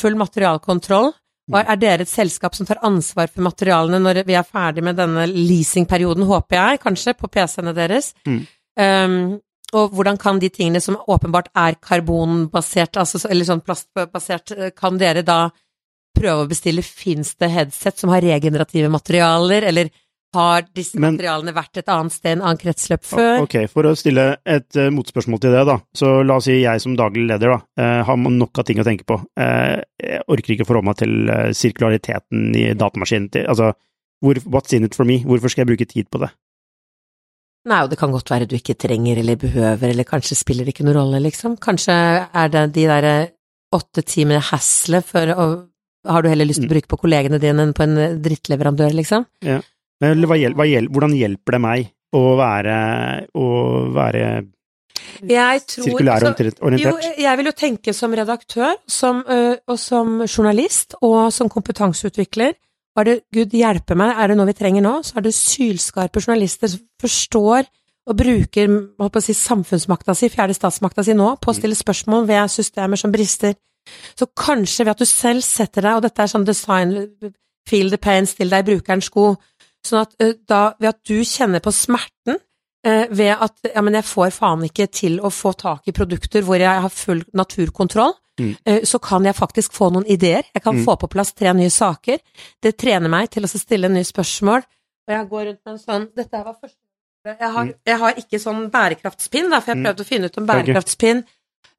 [0.00, 1.10] full materialkontroll,
[1.48, 4.98] og er dere et selskap som tar ansvar for materialene når vi er ferdig med
[5.00, 8.12] denne leasingperioden, håper jeg, kanskje, på PC-ene deres?
[8.28, 8.40] Mm.
[8.78, 9.16] Um,
[9.76, 15.24] og hvordan kan de tingene som åpenbart er karbonbasert, altså, eller sånn plastbasert, kan dere
[15.26, 15.48] da
[16.18, 19.90] prøve å bestille, fins det headset som har regenerative materialer, eller
[20.36, 23.44] har disse Men, materialene vært et annet sted, en annen kretsløp før?
[23.46, 25.78] Ok, for å stille et uh, motspørsmål til det, da.
[25.96, 28.86] Så la oss si jeg som daglig leder da, uh, har nok av ting å
[28.86, 29.20] tenke på.
[29.40, 33.30] Uh, jeg orker ikke å forholde meg til sirkulariteten i datamaskinen.
[33.32, 33.72] Til, altså,
[34.24, 35.22] hvor, what's in it for me?
[35.24, 36.32] Hvorfor skal jeg bruke tid på det?
[37.68, 40.76] Nei, og det kan godt være du ikke trenger eller behøver, eller kanskje spiller det
[40.76, 41.56] ikke noen rolle, liksom.
[41.60, 43.16] Kanskje er det de derre
[43.74, 45.48] åtte timene hassle for å
[46.08, 46.74] Har du heller lyst til å mm.
[46.76, 49.26] bruke på kollegene dine enn på en drittleverandør, liksom?
[49.44, 49.58] Ja.
[50.00, 52.76] Men hva, hva, hvordan hjelper det meg å være,
[53.34, 53.48] å
[53.92, 54.28] være
[55.18, 56.62] sirkulærorientert?
[56.62, 62.54] Altså, jo, jeg vil jo tenke som redaktør som, og som journalist og som kompetanseutvikler
[63.00, 66.22] er det, Gud hjelpe meg, er det noe vi trenger nå, så er det sylskarpe
[66.22, 67.68] journalister som forstår
[68.08, 71.76] og bruker holdt på å si, samfunnsmakta si, fjerde statsmakta si nå, på å stille
[71.76, 73.56] spørsmål ved systemer som brister.
[74.16, 76.94] Så kanskje ved at du selv setter deg, og dette er sånn design,
[77.68, 79.34] feel the pain, still deg i brukerens sko,
[79.84, 80.16] sånn at
[80.48, 82.40] da, ved at du kjenner på smerten,
[82.84, 86.58] ved at ja, men jeg får faen ikke til å få tak i produkter hvor
[86.62, 88.52] jeg har full naturkontroll, Mm.
[88.68, 90.84] uh, så kan jeg faktisk få noen ideer, jeg kan Mm.
[90.84, 92.20] få på plass tre nye saker,
[92.62, 96.14] det trener meg til å stille nye spørsmål, og jeg går rundt med en sånn,
[96.14, 96.76] dette var første
[97.26, 97.74] jeg har, Mm.
[97.84, 99.84] jeg har ikke sånn bærekraftspinn, da, for jeg Mm.
[99.84, 101.24] prøvde å finne ut om bærekraftspinn,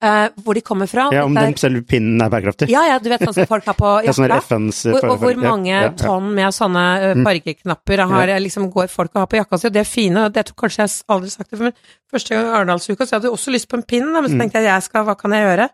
[0.01, 1.09] eh, hvor de kommer fra.
[1.11, 2.69] Ja, om den selve pinnen er bærekraftig.
[2.69, 4.37] ja, ja, du vet sånn som folk har på jakka.
[4.45, 5.89] FNs Og, hvor mange ja, ja.
[5.99, 7.25] tonn med sånne ø, Mm.
[7.27, 10.33] fargeknapper har, liksom, går folk og har på jakka si, og det er fine, og
[10.33, 11.73] det tror kanskje jeg aldri sagt det, men
[12.11, 14.39] første gang i Arendalsuka, så jeg hadde også lyst på en pinn, men så Mm.
[14.39, 15.69] tenkte jeg, jeg skal, hva kan jeg gjøre?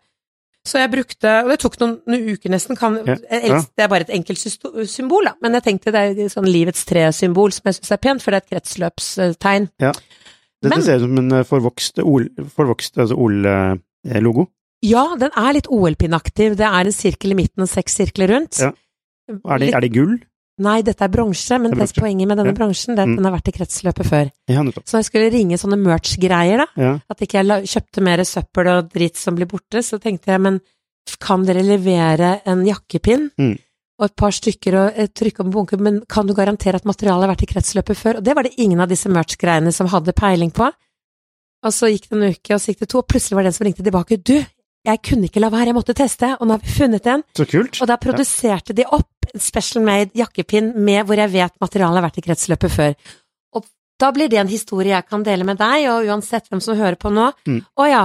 [0.66, 3.60] Så jeg brukte, og det tok noen, noen uker nesten, kan, Ja, ja.
[3.78, 4.40] det er bare et enkelt
[4.90, 8.24] symbol, da, men jeg tenkte det er sånn livets tre-symbol som jeg synes er pent,
[8.24, 9.70] for det er et kretsløpstegn.
[9.78, 12.26] Dette Men- ser ut som en eh, forvokst OL,
[12.58, 13.14] forvokst, altså
[14.06, 14.48] OL-logo.
[14.86, 18.60] Ja, den er litt OL-pinnaktig, det er en sirkel i midten og seks sirkler rundt.
[18.62, 18.72] Ja.
[19.50, 20.20] Er det, er det gull?
[20.62, 22.56] Nei, dette er bronse, men Det er poenget med denne Ja.
[22.56, 23.16] bransjen, det er at Mm.
[23.18, 24.32] den har vært i kretsløpet før.
[24.48, 24.62] Ja.
[24.64, 27.00] Så når jeg skulle ringe sånne merch-greier, da, Ja.
[27.10, 30.62] at ikke jeg kjøpte mer søppel og dritt som blir borte, så tenkte jeg, men
[31.20, 33.32] kan dere levere en jakkepinn?
[33.38, 33.60] Mm.
[34.00, 37.28] Og et par stykker og trykke opp om bunke, men kan du garantere at materialet
[37.28, 38.18] har vært i kretsløpet før?
[38.18, 40.72] Og det var det ingen av disse merch-greiene som hadde peiling på.
[41.66, 43.52] Og så gikk det en uke, og så gikk det to, og plutselig var det
[43.52, 44.20] en som ringte tilbake.
[44.22, 44.36] Du,
[44.86, 47.24] jeg kunne ikke la være, jeg måtte teste, og nå har vi funnet en.
[47.38, 47.80] Så kult.
[47.82, 52.06] Og da produserte de opp en special made jakkepinn med hvor jeg vet materialet har
[52.06, 52.94] vært i kretsløpet før.
[53.58, 53.66] Og
[54.02, 57.00] da blir det en historie jeg kan dele med deg, og uansett hvem som hører
[57.02, 57.32] på nå.
[57.50, 57.64] Mm.
[57.66, 58.04] Å ja,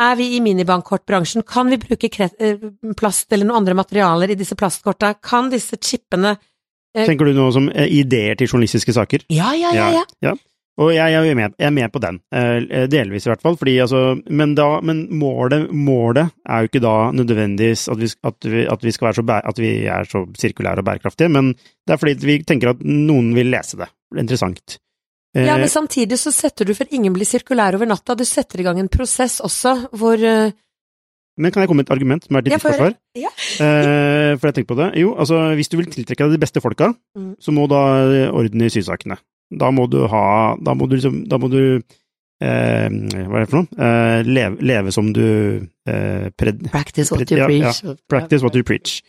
[0.00, 2.64] er vi i minibankkortbransjen, kan vi bruke eh,
[2.96, 5.12] plast eller noen andre materialer i disse plastkorta?
[5.20, 9.26] Kan disse chipene eh, Tenker du noe som eh, ideer til journalistiske saker?
[9.28, 10.34] Ja, ja, ja, ja.
[10.80, 13.58] Og jeg, jeg, er med, jeg er med på den, eh, delvis i hvert fall.
[13.60, 13.98] Fordi, altså,
[14.32, 18.86] men da, men målet, målet er jo ikke da nødvendigvis at vi, at vi, at
[18.86, 22.00] vi skal være så, bæ- at vi er så sirkulære og bærekraftige, men det er
[22.00, 23.90] fordi vi tenker at noen vil lese det.
[24.16, 24.78] Interessant.
[25.36, 28.60] Eh, Ja, men samtidig så setter du, for ingen blir sirkulær over natta, du setter
[28.60, 30.52] i gang en prosess også, hvor eh,
[31.40, 32.92] men kan jeg komme med et argument som er til ditt forsvar?
[33.16, 33.30] Ja.
[33.32, 34.88] Eh, for jeg tenker på det.
[35.00, 37.30] Jo, altså, hvis du vil tiltrekke deg de beste folka, Mm.
[37.40, 37.78] så må da
[38.32, 39.16] ordne i sysakene.
[39.58, 40.24] Da må du ha
[40.60, 43.68] Da må du liksom Da må du eh, Hva er det for noe?
[43.76, 47.50] Eh, leve, leve som du eh, pred, Practice what pred, you ja.
[47.50, 48.00] preach.
[48.10, 49.00] Practice what you preach.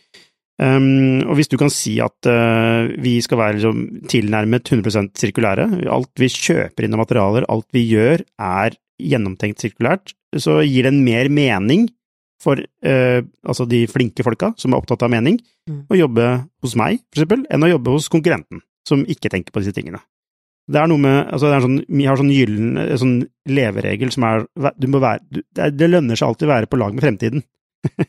[0.62, 5.64] Um, og hvis du kan si at uh, vi skal være liksom, tilnærmet 100% sirkulære,
[5.90, 10.92] alt vi kjøper inn av materialer, alt vi gjør er gjennomtenkt sirkulært, så gir det
[10.92, 11.88] en mer mening
[12.38, 15.86] for uh, altså de flinke folka som er opptatt av mening, Mm.
[15.88, 16.24] å jobbe
[16.60, 20.02] hos meg, for eksempel, enn å jobbe hos konkurrenten, som ikke tenker på disse tingene.
[20.64, 23.18] Det er noe med altså det er sånn, Vi har sånn gyllen eh, sånn
[23.52, 24.46] leveregel som er
[24.80, 27.44] du må være, du, det, er, lønner seg alltid å være på lag med fremtiden.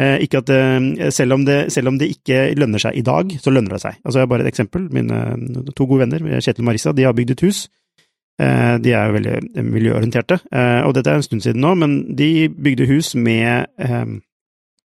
[0.00, 3.32] Eh, ikke at eh, selv om, det, selv om det ikke lønner seg i dag,
[3.42, 3.96] så lønner det seg.
[4.04, 4.84] Altså, jeg har bare et eksempel.
[4.94, 5.16] Mine
[5.74, 7.64] to gode venner, Kjetil og Marissa, de har bygd et hus.
[8.38, 10.38] De er jo veldig miljøorienterte,
[10.86, 13.66] og dette er en stund siden nå, men de bygde hus med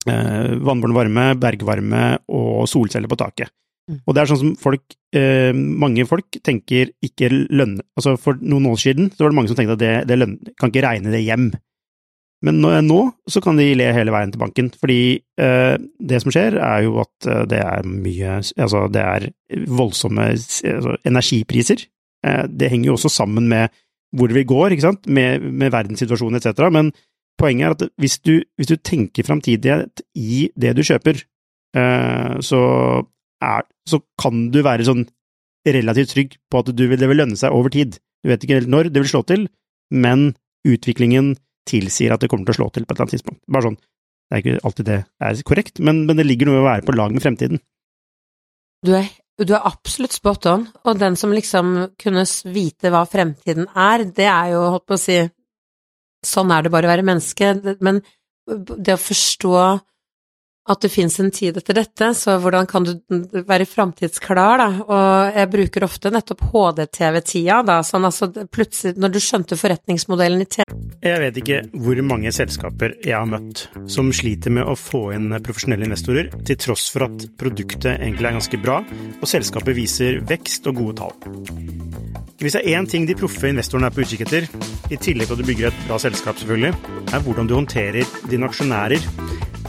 [0.07, 3.51] vannbåren varme, bergvarme og solceller på taket.
[3.89, 3.99] Mm.
[4.07, 8.69] Og det er sånn som folk, eh, mange folk tenker ikke lønne Altså for noen
[8.69, 11.11] år siden så var det mange som tenkte at det, det lønne, kan ikke regne
[11.11, 11.49] det hjem.
[12.43, 12.99] Men nå, nå
[13.31, 14.99] så kan de le hele veien til banken, fordi
[15.39, 19.27] eh, det som skjer er jo at eh, det er mye Altså det er
[19.71, 21.85] voldsomme altså, energipriser.
[22.27, 23.71] Eh, det henger jo også sammen med
[24.13, 26.67] hvor vi går, ikke sant, med, med verdenssituasjonen etc.
[26.73, 26.91] Men
[27.39, 31.23] poenget er at hvis du, hvis du tenker framtidighet i det du kjøper,
[31.79, 32.61] eh, så,
[33.43, 35.05] er, så kan du være sånn
[35.67, 37.99] relativt trygg på at vil, det vil lønne seg over tid.
[38.23, 39.47] Du vet ikke helt når det vil slå til,
[39.93, 40.31] men
[40.67, 41.33] utviklingen
[41.67, 43.41] tilsier at det kommer til å slå til på et eller annet tidspunkt.
[43.51, 43.79] Bare sånn.
[43.79, 46.87] Det er ikke alltid det er korrekt, men, men det ligger noe i å være
[46.87, 47.61] på lag med fremtiden.
[48.83, 49.07] Du er,
[49.39, 52.25] du er absolutt spot on, og den som liksom kunne
[52.55, 55.19] vite hva fremtiden er, det er jo, holdt på å si,
[56.25, 57.53] sånn er det bare å være menneske,
[57.83, 58.01] men
[58.47, 59.53] det å forstå
[60.63, 62.93] at det finnes en tid etter dette, så hvordan kan du
[63.47, 64.67] være framtidsklar, da?
[64.83, 70.47] Og jeg bruker ofte nettopp HD-TV-tida, da, sånn altså plutselig, når du skjønte forretningsmodellen i
[70.47, 70.63] TV
[71.03, 75.35] Jeg vet ikke hvor mange selskaper jeg har møtt som sliter med å få inn
[75.43, 78.79] profesjonelle investorer, til tross for at produktet egentlig er ganske bra,
[79.19, 81.91] og selskapet viser vekst og gode tall.
[82.39, 84.47] Hvis det er én ting de proffe investorene er på utkikk etter,
[84.91, 86.73] i tillegg til at du bygger et bra selskap selvfølgelig,
[87.11, 89.11] er hvordan du håndterer dine aksjonærer,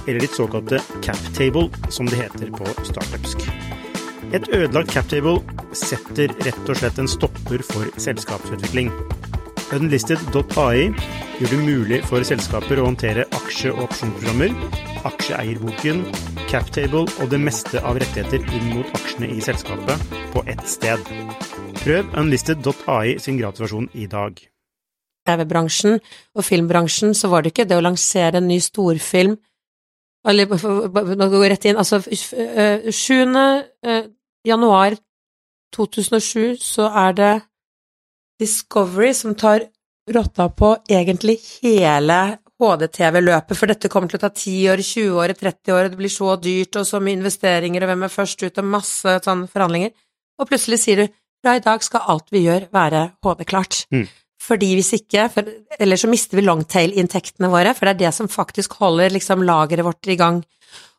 [0.06, 3.44] eller ditt såkalte cap table, som det heter på startupsk.
[4.34, 5.38] Et ødelagt captable
[5.76, 8.90] setter rett og slett en stopper for selskapsutvikling.
[9.74, 10.90] Unlisted.ai
[11.38, 14.54] gjør det mulig for selskaper å håndtere aksje- og opsjonsprogrammer,
[15.08, 16.02] aksjeeierboken,
[16.50, 21.00] captable og det meste av rettigheter inn mot aksjene i selskapet på ett sted.
[21.84, 24.38] Prøv unlisted.ai sin gratisversjon i dag.
[25.24, 25.98] TV-bransjen
[26.36, 29.38] og filmbransjen så var det ikke det å lansere en ny storfilm
[30.24, 33.24] nå går jeg rett inn, altså 7.
[34.48, 34.96] januar
[35.74, 37.34] 2007 så er det
[38.40, 39.66] Discovery som tar
[40.14, 45.34] rotta på egentlig hele HD-TV-løpet, for dette kommer til å ta 10 år, 20 år,
[45.38, 48.60] 30 år, det blir så dyrt, og så mye investeringer, og hvem er først ut,
[48.60, 49.94] og masse sånne forhandlinger,
[50.40, 51.06] og plutselig sier du
[51.44, 53.84] fra i dag skal alt vi gjør være HD-klart.
[53.92, 54.06] Mm.
[54.44, 55.48] Fordi hvis ikke, for
[55.80, 59.86] eller så mister vi longtail-inntektene våre, for det er det som faktisk holder liksom lageret
[59.86, 60.42] vårt i gang.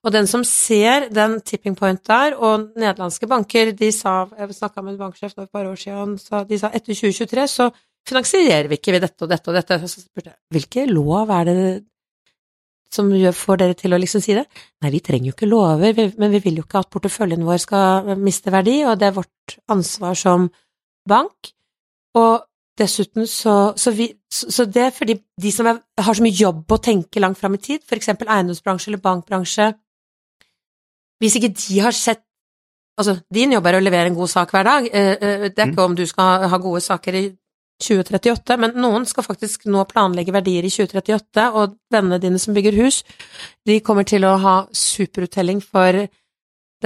[0.06, 4.84] Og den som ser den tipping point der, og nederlandske banker, de sa, jeg snakka
[4.84, 7.70] med en banksjef for et par år siden, så de sa etter 2023 så
[8.06, 9.80] finansierer vi ikke ved dette og dette og dette.
[9.82, 11.58] Så spurte jeg hvilke lov er det
[12.94, 14.46] som får dere til å liksom si det?
[14.84, 18.14] Nei, vi trenger jo ikke lover, men vi vil jo ikke at porteføljen vår skal
[18.22, 20.48] miste verdi, og det er vårt ansvar som
[21.10, 21.52] bank.
[22.16, 22.46] Og
[22.80, 26.76] dessuten så, så, vi, så det er fordi de som er, har så mye jobb
[26.76, 29.72] å tenke langt fram i tid, for eksempel eiendomsbransje eller bankbransje,
[31.24, 32.22] hvis ikke de har sett
[32.96, 35.98] Altså, din jobb er å levere en god sak hver dag, det er ikke om
[36.00, 37.24] du skal ha gode saker i
[37.84, 42.78] 2038, men noen skal faktisk nå planlegge verdier i 2038, og vennene dine som bygger
[42.80, 43.02] hus,
[43.68, 46.06] de kommer til å ha superuttelling for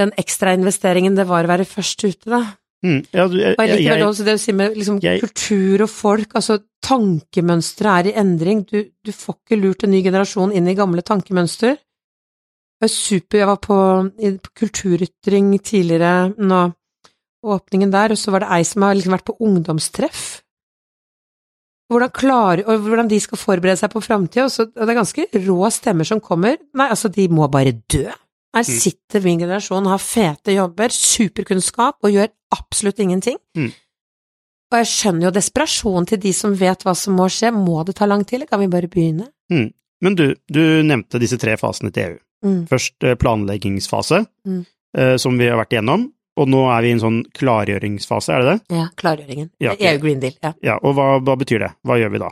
[0.00, 2.42] den ekstra investeringen det var å være først ute, da.
[2.82, 6.32] Mm, ja, du, jeg, jeg jeg- også det å si med liksom, kultur og folk,
[6.34, 10.74] altså tankemønsteret er i endring, du, du får ikke lurt en ny generasjon inn i
[10.78, 11.76] gamle tankemønster.
[12.80, 13.76] Det er super, jeg var på,
[14.24, 16.60] i, på kulturytring tidligere nå,
[17.44, 20.22] åpningen der, og så var det ei som har liksom vært på ungdomstreff.
[21.90, 25.26] Hvordan klarer, og hvordan de skal forberede seg på framtida, og, og det er ganske
[25.48, 26.56] rå stemmer som kommer.
[26.78, 28.06] Nei, altså, de må bare dø.
[28.54, 28.80] Her Mm.
[28.80, 33.36] sitter min generasjon, har fete jobber, superkunnskap og gjør absolutt ingenting.
[33.56, 33.70] Mm.
[34.72, 37.50] Og jeg skjønner jo desperasjonen til de som vet hva som må skje.
[37.54, 39.28] Må det ta lang tid, eller kan vi bare begynne?
[39.50, 39.72] Mm.
[40.02, 42.18] Men du, du nevnte disse tre fasene til EU.
[42.46, 42.60] Mm.
[42.70, 44.64] Først eh, planleggingsfase, Mm.
[44.96, 46.06] eh, som vi har vært igjennom,
[46.40, 48.76] og nå er vi i en sånn klargjøringsfase, er det det?
[48.78, 49.50] Ja, klargjøringen.
[49.60, 50.52] Ja, EU Green Deal, ja.
[50.62, 51.72] Ja, og hva, hva betyr det?
[51.84, 52.30] Hva gjør vi da?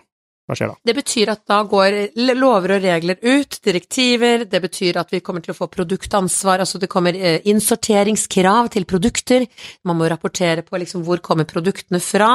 [0.49, 0.77] Hva skjer da?
[0.89, 1.97] Det betyr at da går
[2.33, 6.81] lover og regler ut, direktiver, det betyr at vi kommer til å få produktansvar, altså
[6.81, 9.45] det kommer eh, innsorteringskrav til produkter,
[9.85, 12.31] man må rapportere på liksom hvor kommer produktene fra,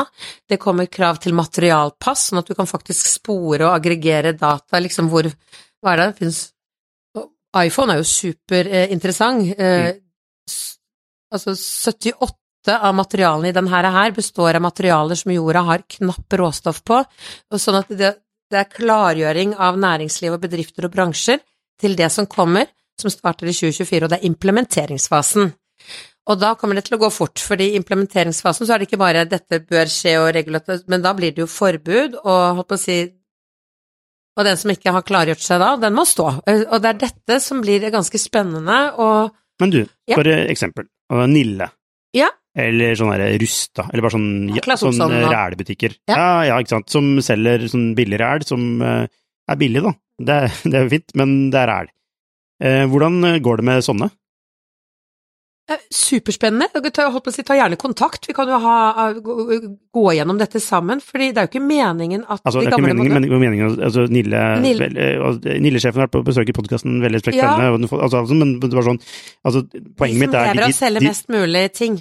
[0.46, 5.10] det kommer krav til materialpass, sånn at du kan faktisk spore og aggregere data, liksom
[5.10, 5.32] hvor,
[5.82, 6.44] hva er det, det finnes,
[7.64, 10.02] iPhone er jo superinteressant, Mm.
[11.34, 16.84] altså 78 av materialene i denne her består av materialer som jorda har knapp råstoff
[16.88, 18.14] på, og sånn at det,
[18.52, 21.42] det er klargjøring av næringsliv og bedrifter og bransjer
[21.82, 25.52] til det som kommer, som starter i 2024, og det er implementeringsfasen.
[26.32, 29.02] Og da kommer det til å gå fort, fordi i implementeringsfasen så er det ikke
[29.02, 32.80] bare dette bør skje og regulator, men da blir det jo forbud, og holdt på
[32.80, 33.02] å si
[34.34, 36.26] og den som ikke har klargjort seg da, den må stå.
[36.50, 40.16] Og det er dette som blir ganske spennende, og Men du, Ja.
[40.16, 41.70] for eksempel, uh, Nille.
[42.18, 42.30] Ja.
[42.54, 45.96] Eller sånn Rusta, eller bare sånn, ja, sånn Olsson, eh, rælebutikker.
[46.12, 46.18] Ja.
[46.18, 46.32] Ja.
[46.52, 46.92] ja, ikke sant.
[46.94, 49.08] Som selger sånn billig ræl, som uh,
[49.50, 49.94] er billig, da.
[50.22, 50.40] Det,
[50.70, 51.94] det er jo fint, men det er ræl.
[52.64, 54.12] Uh, hvordan går det med sånne?
[55.94, 56.68] Superspennende.
[56.76, 58.28] Dere tar, holdt på å si, ta gjerne kontakt.
[58.28, 62.42] Vi kan jo ha, gå, gjennom dette sammen, fordi det er jo ikke meningen at
[62.44, 64.90] Altså, de det er ikke gamle meningen, men, meningen altså, Nille, Nille-
[65.64, 67.56] Nille-sjefen har vært på besøk i podkasten, veldig Ja.
[67.56, 69.00] spennende, og altså, altså, men det var sånn
[69.48, 69.64] altså,
[69.96, 71.98] Poenget mitt De er som lever av å selge de, mest mulig ting.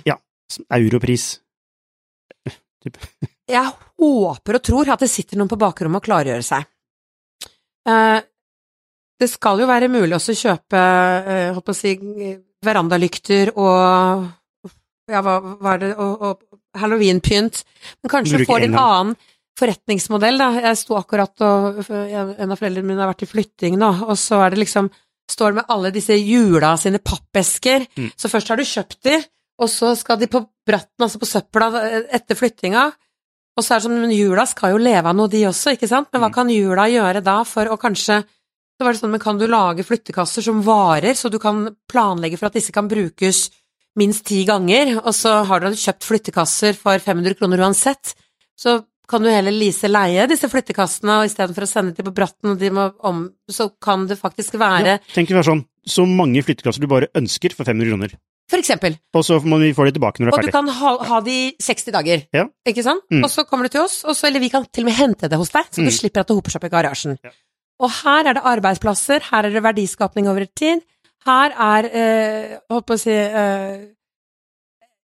[0.69, 1.37] Europris.
[3.53, 6.69] Jeg håper og tror at det sitter noen på bakrommet og klargjør seg.
[7.88, 8.21] Eh,
[9.23, 11.95] det skal jo være mulig også å kjøpe, eh, holdt å si,
[12.62, 14.71] verandalykter og
[15.11, 17.62] ja, hva var det, og, og halloweenpynt,
[18.03, 19.15] men kanskje få får en en annen
[19.59, 20.49] forretningsmodell, da.
[20.70, 24.45] Jeg sto akkurat og En av foreldrene mine har vært i flytting nå, og så
[24.47, 24.91] er det liksom
[25.33, 27.85] Står med alle disse jula sine pappesker.
[27.97, 28.09] Mm.
[28.18, 29.14] Så først har du kjøpt de,
[29.63, 31.71] og så skal de på bratten, altså på søpla,
[32.11, 32.89] etter flyttinga.
[33.53, 35.89] Og så er det sånn, men jula skal jo leve av noe, de også, ikke
[35.91, 36.09] sant?
[36.13, 36.35] Men hva Mm.
[36.35, 38.25] kan jula gjøre da for å kanskje
[38.81, 42.39] Så var det sånn, men kan du lage flyttekasser som varer, så du kan planlegge
[42.39, 43.51] for at disse kan brukes
[44.01, 48.15] minst ti ganger, og så har du kjøpt flyttekasser for 500 kroner uansett,
[48.59, 52.57] så kan du heller lease leie disse flyttekassene, og istedenfor å sende dem på bratten,
[52.59, 56.43] de må om, så kan det faktisk være Ja, tenk å være sånn, så mange
[56.43, 58.17] flyttekasser du bare ønsker for 500 kroner.
[58.53, 58.98] For eksempel.
[59.16, 61.20] Og så må vi få de tilbake når det Og er du kan ha, ha
[61.24, 62.44] det i 60 dager, Ja.
[62.68, 63.00] ikke sant?
[63.11, 63.22] Mm.
[63.24, 65.30] Og så kommer du til oss, og så, eller vi kan til og med hente
[65.32, 65.88] det hos deg, så Mm.
[65.88, 67.16] du slipper at det hoper seg opp i garasjen.
[67.24, 67.30] Ja.
[67.80, 70.82] Og her er det arbeidsplasser, her er det verdiskapning over tid,
[71.24, 73.86] her er, eh, holdt på å si, eh,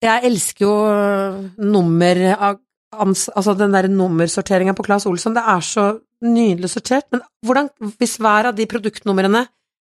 [0.04, 2.60] jeg elsker jo eh, nummer av,
[2.94, 7.70] altså den der nummersorteringa på Claes Olsson, det er så nydelig sortert, men hvordan,
[8.00, 9.48] hvis hver av de produktnumrene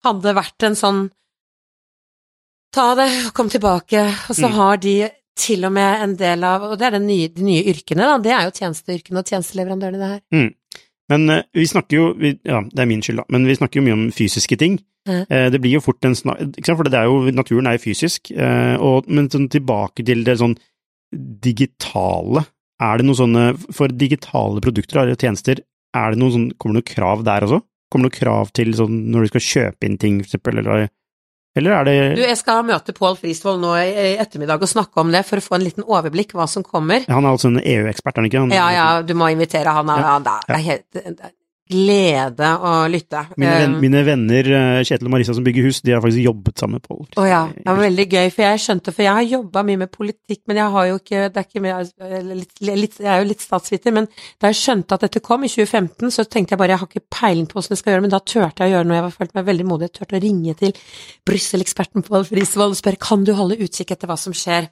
[0.05, 1.11] hadde vært en sånn
[2.76, 3.07] ta det,
[3.38, 4.57] kom tilbake, og så Mm.
[4.59, 4.95] har de
[5.36, 8.17] til og med en del av, og det er den nye, de nye yrkene, da,
[8.23, 10.53] det er jo tjenesteyrkene og tjenesteleverandørene det her.
[11.11, 13.78] Men uh, vi snakker jo vi, Ja, det er min skyld, da, men vi snakker
[13.82, 14.80] jo mye om fysiske ting.
[15.05, 15.26] Mm.
[15.30, 16.39] Uh, det blir jo fort en snak...
[16.55, 20.05] Ikke sant, for det er jo Naturen er jo fysisk, Uh, og, men sånn tilbake
[20.07, 20.55] til det sånn
[21.45, 22.45] digitale.
[22.82, 23.43] Er det noen sånne
[23.76, 25.61] For digitale produkter og tjenester,
[25.95, 27.61] er det noen sånn Kommer det noen krav der også?
[27.91, 30.88] Kommer det noen krav til sånn når du skal kjøpe inn ting, for eksempel, eller
[31.56, 35.14] Eller er det Du, jeg skal møte Pål Frisvold nå i, ettermiddag og snakke om
[35.14, 37.08] det, for å få en liten overblikk hva som kommer.
[37.08, 38.43] Han er altså en EU-ekspert, er han ikke?
[38.43, 41.32] Han, Ja, ja, du må invitere han, og, ja, det er helt,
[41.66, 43.24] glede å lytte.
[43.41, 46.22] Mine, venn, Um, mine venner eh, Kjetil og Marisa som bygger hus, de har faktisk
[46.22, 47.07] jobbet sammen med Pål.
[47.18, 49.91] Å ja, det var veldig gøy, for jeg skjønte, for jeg har jobba mye med
[49.93, 51.89] politikk, men jeg har jo ikke, det er ikke mer,
[52.30, 54.09] litt, litt, jeg er jo litt statsviter, men
[54.41, 57.18] da jeg skjønte at dette kom i 2015, så tenkte jeg bare, jeg har ikke
[57.18, 59.07] peiling på hvordan jeg skal gjøre det, men da turte jeg å gjøre noe, jeg
[59.07, 60.76] var følt meg veldig modig, jeg turte å ringe til
[61.26, 64.70] Brussel-eksperten Pål Frisvold og spørre, kan du holde utkikk etter hva som skjer?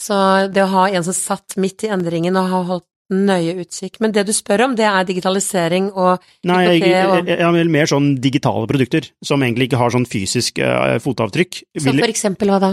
[0.00, 0.16] Så
[0.50, 4.14] det å ha en som satt midt i endringen og har holdt nøye utkikk, men
[4.14, 8.14] det du spør om, det er digitalisering og Nei, jeg, jeg, jeg, jeg mer sånn
[8.22, 11.62] digitale produkter, som egentlig ikke har sånn fysisk uh, fotavtrykk.
[11.78, 12.72] Så for eksempel hva da?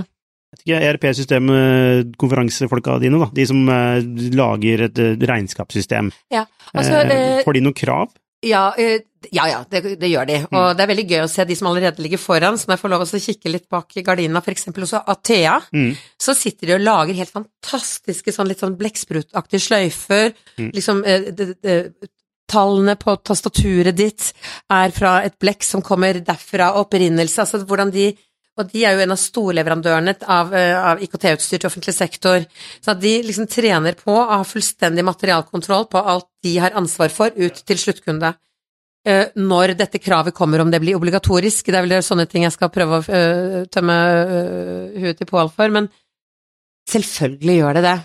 [0.50, 4.00] vet ikke, ERP-systemet, konferansefolka dine, da, de som uh,
[4.36, 8.10] lager et uh, regnskapssystem, Ja, altså, eh, eh, får de noen krav?
[8.46, 9.02] Ja, eh,
[9.36, 10.38] ja, ja det, det gjør de.
[10.56, 12.84] Og det er veldig gøy å se de som allerede ligger foran, så når jeg
[12.84, 15.96] får lov å kikke litt bak i for eksempel hos Athea, Mm.
[16.18, 20.72] så sitter de og lager helt fantastiske sånn litt sånn blekksprutaktige sløyfer, Mm.
[20.74, 21.94] liksom eh, det, det,
[22.50, 24.34] Tallene på tastaturet ditt
[24.74, 28.08] er fra et blekk som kommer derfra, opprinnelse, altså hvordan de
[28.60, 32.46] og de er jo en av storleverandørene av, eh, av IKT-utstyr til offentlig sektor.
[32.84, 37.32] Så de liksom trener på å ha fullstendig materialkontroll på alt de har ansvar for,
[37.36, 38.36] ut til sluttkunde.
[39.06, 42.52] Eh, Når dette kravet kommer, om det blir obligatorisk, det er vel sånne ting jeg
[42.52, 43.96] skal prøve å eh, tømme
[45.00, 45.90] huet til Pål for, men
[46.90, 48.00] selvfølgelig gjør det det.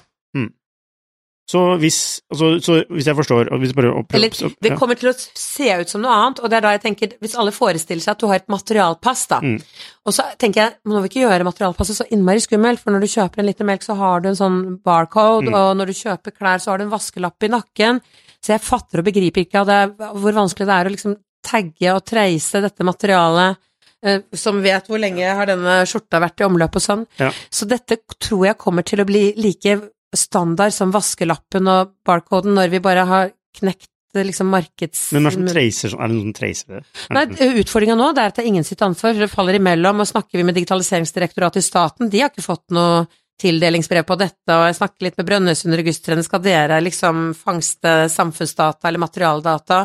[1.47, 1.97] Så hvis,
[2.33, 5.11] altså, så hvis jeg forstår, og hvis jeg bare opp, Eller opp- det kommer til
[5.11, 8.01] å se ut som noe annet, og det er da jeg tenker, hvis alle forestiller
[8.01, 9.61] seg at du har et materialpass, da, Mm.
[10.07, 13.07] og så tenker jeg, må vi ikke gjøre materialpasset så innmari skummelt, for når du
[13.13, 15.55] kjøper en liter melk, så har du en sånn barcode, Mm.
[15.55, 18.01] og når du kjøper klær, så har du en vaskelapp i nakken,
[18.43, 22.05] så jeg fatter og begriper ikke det, hvor vanskelig det er å liksom tagge og
[22.07, 23.59] treise dette materialet,
[24.03, 27.07] eh, som vet hvor lenge har denne skjorta vært i omløp og sånn.
[27.19, 27.31] Ja.
[27.51, 32.73] Så dette tror jeg kommer til å bli like standard som vaskelappen og barcoden når
[32.73, 33.91] vi bare har knekt
[34.23, 35.09] liksom markeds...
[35.15, 36.03] Men hva det tracer sånn?
[36.05, 36.85] Er det noen som tracer det?
[37.09, 40.05] Er Nei, utfordringa nå er at det er ingen sitt ansvar, for det faller imellom,
[40.05, 43.05] og snakker vi med Digitaliseringsdirektoratet i staten, de har ikke fått noe
[43.43, 49.03] tildelingsbrev på dette, og jeg snakker litt med Brønnøysundregistrene, skal dere liksom fangste samfunnsdata eller
[49.03, 49.81] materialdata,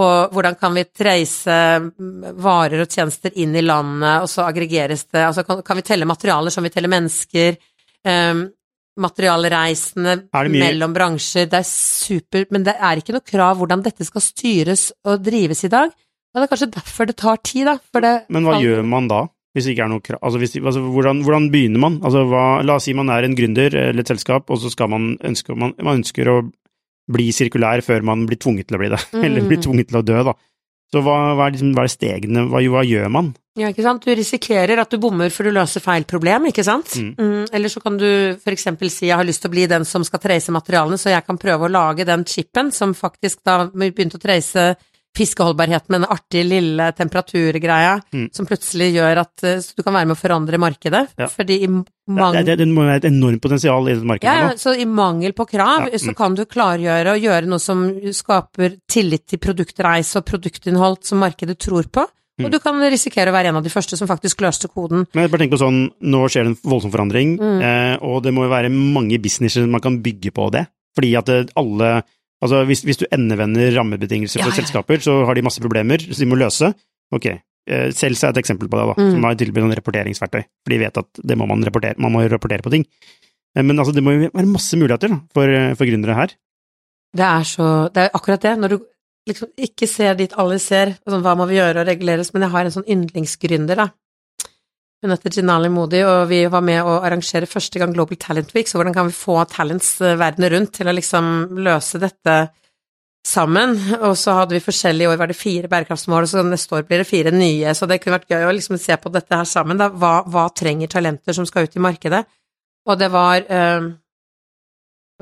[0.00, 5.08] og hvordan kan vi treise mm, varer og tjenester inn i landet, og så aggregeres
[5.10, 7.58] det, altså kan, kan vi telle materialer som vi teller mennesker,
[8.06, 8.46] um,
[8.98, 14.04] materialreisende Er mellom bransjer, det er super, men det er ikke noe krav hvordan dette
[14.08, 15.90] skal styres og drives i dag.
[16.34, 17.78] men det er kanskje derfor det tar tid, da.
[18.00, 19.26] Det Men hva gjør man da?
[19.54, 22.00] Hvis det ikke er noe krav altså, hvis, altså hvordan, hvordan begynner man?
[22.06, 24.88] Altså, hva, la oss si man er en gründer eller et selskap, og så skal
[24.92, 26.36] man ønske, man, man ønsker å
[27.10, 29.64] bli sirkulær før man blir tvunget til å bli det, eller blir Mm.
[29.66, 30.34] tvunget til å dø, da.
[30.90, 33.30] Så hva, hva, er, liksom, hva er stegene, hva, hva gjør man?
[33.58, 34.02] Ja, ikke sant.
[34.06, 36.96] Du risikerer at du bommer for du løser feil problem, ikke sant.
[36.98, 37.12] Mm.
[37.18, 38.08] Mm, eller så kan du
[38.42, 41.12] for eksempel si jeg har lyst til å bli den som skal treise materialene, så
[41.12, 44.72] jeg kan prøve å lage den chipen som faktisk da begynte å treise
[45.16, 48.28] fiskeholdbarheten med den artige lille temperaturgreia, Mm.
[48.32, 51.08] som plutselig gjør at eh, så du kan være med å forandre markedet.
[51.18, 51.26] Ja.
[51.28, 51.84] Fordi i Det,
[52.16, 54.56] mange det, det må være et enormt potensial i det markedet Ja, nå.
[54.58, 56.16] så i mangel på krav, Ja, så mm.
[56.16, 61.58] kan du klargjøre og gjøre noe som skaper tillit til produktreise og produktinnhold som markedet
[61.58, 62.06] tror på,
[62.40, 62.46] Mm.
[62.46, 65.06] og du kan risikere å være en av de første som faktisk løste koden.
[65.12, 67.60] Men jeg bare tenk på sånn, nå skjer det en voldsom forandring, Mm.
[67.62, 70.66] eh, og det må jo være mange businesser man kan bygge på det.
[70.96, 72.02] Fordi at det, alle
[72.42, 76.00] Altså, hvis, hvis du endevender rammebetingelser for Ja, ja, selskaper, så har de masse problemer
[76.00, 76.72] som de må løse.
[77.12, 79.10] Ok, eh, Selsa er et eksempel på det, da, Mm.
[79.12, 80.42] som har tilbudt en rapporteringsverktøy.
[80.64, 82.86] For de vet at det må man rapportere, man må rapportere på ting.
[83.56, 86.28] Eh, Men altså, det må jo være masse muligheter da, for, eh, for gründere her.
[87.12, 88.78] Det er så Det er akkurat det, når du
[89.28, 92.50] liksom ikke ser dit alle ser, sånn, hva må vi gjøre og reguleres, men jeg
[92.50, 93.88] har en sånn yndlingsgründer, da.
[95.00, 98.68] Hun heter Jinali Modi, og vi var med å arrangere første gang Global Talent Week,
[98.68, 101.30] så hvordan kan vi få talents eh, verden rundt til å liksom
[101.64, 102.34] løse dette
[103.24, 103.72] sammen?
[103.96, 107.00] Og så hadde vi forskjellige år, var det fire bærekraftsmål, og så neste år blir
[107.00, 109.80] det fire nye, så det kunne vært gøy å liksom se på dette her sammen,
[109.80, 109.88] da.
[109.88, 112.20] Hva, hva trenger talenter som skal ut i markedet?
[112.84, 113.88] Og det var eh,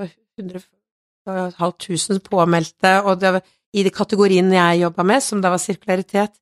[0.03, 0.67] 100
[1.61, 3.47] halvt tusen påmeldte, og det var,
[3.79, 6.35] i de kategoriene jeg jobba med, som da var sirkularitet,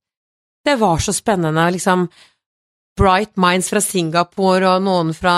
[0.67, 2.09] det var så spennende, liksom
[2.97, 5.37] Bright Minds fra Singapore og noen fra,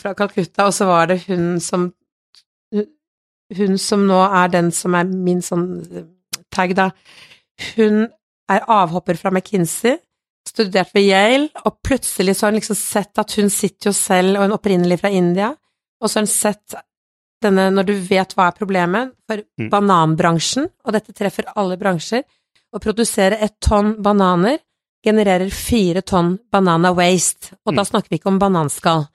[0.00, 1.90] fra Calcutta, og så var det hun som
[3.50, 5.64] Hun som nå er den som er min sånn
[6.54, 6.84] tag, da.
[7.74, 8.04] Hun
[8.50, 9.96] er avhopper fra McKinsey,
[10.46, 14.36] studert ved Yale, og plutselig så har hun liksom sett at hun sitter jo selv,
[14.36, 15.50] og hun opprinnelig fra India,
[15.98, 16.78] og så har hun sett
[17.42, 19.66] denne, når du vet hva er problemet for mm.
[19.72, 22.22] bananbransjen, og dette treffer alle bransjer,
[22.70, 24.60] å produsere et tonn bananer
[25.04, 27.78] genererer fire tonn banana waste, og mm.
[27.78, 29.06] da snakker vi ikke om bananskall.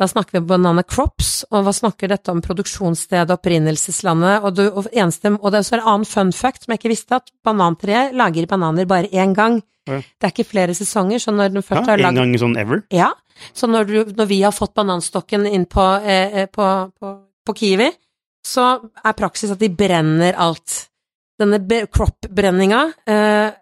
[0.00, 4.64] Da snakker vi om banana crops, og hva snakker dette om produksjonsstedet, opprinnelseslandet, og, du,
[4.70, 7.34] og, eneste, og det er også en annen fun fact som jeg ikke visste, at
[7.44, 9.60] banantreet lager bananer bare én gang.
[9.90, 9.98] Ja.
[9.98, 12.56] Det er ikke flere sesonger, så når den først ja, har lagd En gang sånn
[12.58, 12.84] ever?
[12.94, 13.10] Ja.
[13.56, 17.12] Så når, du, når vi har fått bananstokken inn på, eh, eh på, på
[17.46, 17.90] på Kiwi,
[18.46, 18.66] så
[19.04, 20.86] er praksis at de brenner alt.
[21.40, 21.58] Denne
[21.90, 23.54] crop-brenninga eh,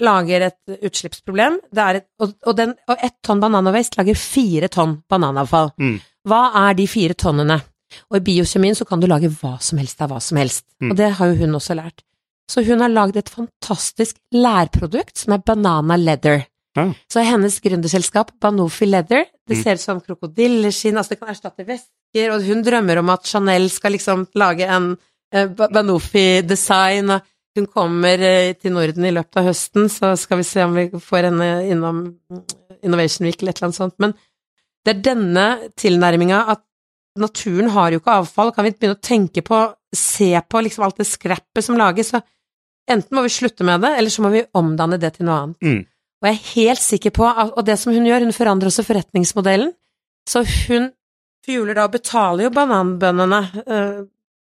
[0.00, 5.72] lager et utslippsproblem, et, og, og, den, og ett tonn bananavest lager fire tonn bananavfall.
[5.80, 5.98] Mm.
[6.28, 7.60] Hva er de fire tonnene?
[8.10, 10.92] Og i biokjemien så kan du lage hva som helst av hva som helst, mm.
[10.92, 12.04] og det har jo hun også lært.
[12.50, 16.44] Så hun har lagd et fantastisk lærprodukt som er banana leather.
[16.78, 16.86] Ja.
[17.10, 19.62] Så hennes gründerselskap, Banofi Leather, det mm.
[19.62, 23.66] ser ut som krokodilleskinn, altså det kan erstatte vesker, og hun drømmer om at Chanel
[23.74, 24.92] skal liksom lage en
[25.34, 27.26] eh, Banofi-design, og
[27.58, 30.88] hun kommer uh, til Norden i løpet av høsten, så skal vi se om vi
[30.94, 32.02] får henne innom
[32.80, 33.96] Innovation Week eller et eller annet sånt.
[34.02, 34.14] Men
[34.84, 35.46] det er denne
[35.78, 36.62] tilnærminga at
[37.20, 39.62] naturen har jo ikke avfall, kan vi begynne å tenke på,
[39.96, 42.22] se på liksom alt det skreppet som lages, så
[42.90, 45.66] enten må vi slutte med det, eller så må vi omdanne det til noe annet.
[45.66, 45.82] Mm.
[46.20, 49.72] Og jeg er helt sikker på, og det som hun gjør, hun forandrer også forretningsmodellen,
[50.28, 50.90] så hun
[51.46, 54.00] fjuler da og betaler jo bananbøndene uh,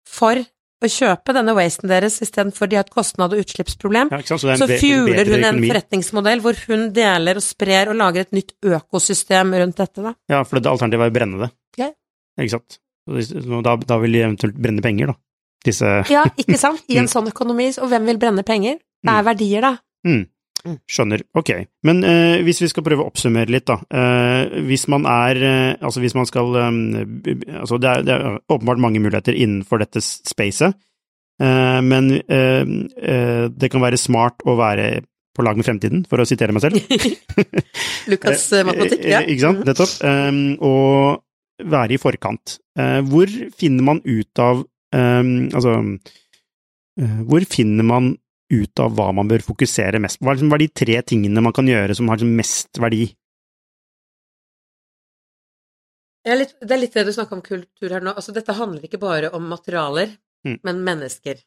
[0.07, 0.41] for
[0.83, 4.11] å kjøpe denne wasten deres istedenfor de har et kostnad- og utslippsproblem.
[4.13, 8.35] Ja, så, så fueler hun en forretningsmodell hvor hun deler og sprer og lager et
[8.37, 10.15] nytt økosystem rundt dette, da.
[10.31, 11.51] Ja, for det alternativet er å brenne det.
[11.81, 11.91] Ja.
[12.41, 12.81] Ikke sant.
[13.07, 15.19] Da, da vil de eventuelt brenne penger, da.
[15.65, 16.85] Disse Ja, ikke sant.
[16.93, 18.81] I en sånn økonomi, og hvem vil brenne penger?
[19.05, 19.29] Det er mm.
[19.31, 19.75] verdier, da.
[20.05, 20.25] Mm.
[20.65, 20.79] Mm.
[20.89, 21.23] Skjønner.
[21.37, 21.51] Ok.
[21.85, 23.77] Men eh, hvis vi skal prøve å oppsummere litt, da.
[23.85, 26.79] Eh, hvis man er eh, Altså hvis man skal um,
[27.59, 30.77] Altså det er, det er, åpenbart mange muligheter innenfor dette spacet,
[31.43, 34.89] eh, men eh, eh, det kan være smart å være
[35.35, 36.79] på lag med fremtiden, for å sitere meg selv.
[38.13, 39.25] Lukas matematikk, ja.
[39.27, 39.65] Ikke sant.
[39.67, 39.95] Nettopp.
[40.63, 42.59] og være i forkant.
[43.11, 44.63] hvor finner man ut av
[44.95, 45.73] Altså
[47.27, 48.13] Hvor finner man
[48.55, 50.27] ut av hva man bør fokusere mest på?
[50.27, 53.09] Hva er, liksom, de tre tingene man kan gjøre som har liksom mest verdi?
[56.25, 58.15] Litt, det er litt det du snakka om kultur her nå.
[58.17, 60.15] Altså, dette handler ikke bare om materialer,
[60.47, 60.63] mm.
[60.65, 61.43] men mennesker.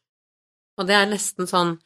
[0.78, 1.76] Og det er nesten sånn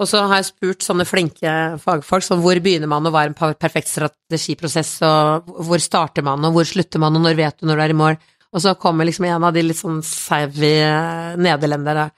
[0.00, 3.30] Og så har jeg spurt sånne flinke fagfolk sånn hvor begynner man, og hva er
[3.30, 7.68] en perfekt strategiprosess, og hvor starter man, og hvor slutter man, og når vet du
[7.68, 8.16] når du er i mål?
[8.50, 10.72] Og så kommer liksom en av de litt sånn savvy
[11.38, 12.08] nederlendere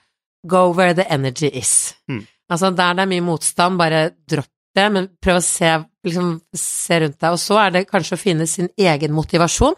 [0.47, 1.93] Go where the energy is.
[2.11, 2.25] Mm.
[2.51, 5.69] Altså, der det er mye motstand, bare dropp det, men prøv å se,
[6.05, 7.35] liksom, se rundt deg.
[7.35, 9.77] Og så er det kanskje å finne sin egen motivasjon,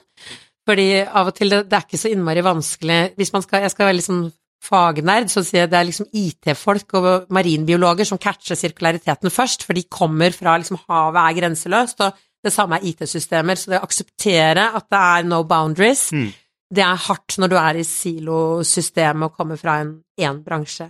[0.65, 3.73] fordi av og til det, det er ikke så innmari vanskelig Hvis man skal Jeg
[3.75, 4.23] skal være liksom
[4.65, 9.77] fagnerd, så sier jeg det er liksom IT-folk og marinbiologer som catcher sirkulariteten først, for
[9.77, 13.85] de kommer fra liksom havet er grenseløst, og det samme er IT-systemer, så det å
[13.85, 16.27] akseptere at det er no boundaries, mm.
[16.73, 20.89] det er hardt når du er i silosystemet og kommer fra en én bransje.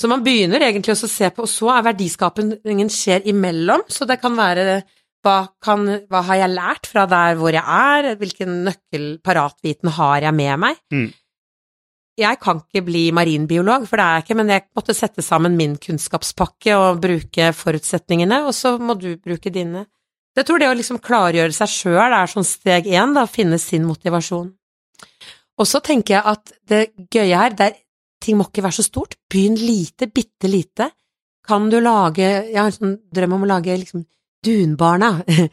[0.00, 4.08] Så man begynner egentlig også å se på, og så er verdiskapingen skjer imellom, så
[4.08, 4.82] det kan være
[5.22, 10.34] hva, kan, hva har jeg lært fra der hvor jeg er, hvilken nøkkelparatviten har jeg
[10.38, 10.80] med meg?
[10.94, 11.10] Mm.
[12.20, 15.54] Jeg kan ikke bli marinbiolog, for det er jeg ikke, men jeg måtte sette sammen
[15.56, 19.86] min kunnskapspakke og bruke forutsetningene, og så må du bruke dine.
[20.36, 23.86] Jeg tror det å liksom klargjøre seg sjøl er sånn steg én, da, finne sin
[23.88, 24.50] motivasjon.
[25.60, 26.82] Og så tenker jeg at det
[27.12, 27.80] gøye her, det er
[28.22, 29.16] ting må ikke være så stort.
[29.30, 30.90] Begynn lite, bitte lite.
[31.42, 34.04] Kan du lage Jeg har en sånn drøm om å lage liksom
[34.42, 35.12] Dunbarna.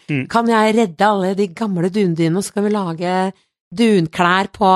[0.09, 0.25] Mm.
[0.29, 3.11] Kan jeg redde alle de gamle dundyene, og så kan vi lage
[3.77, 4.69] dunklær på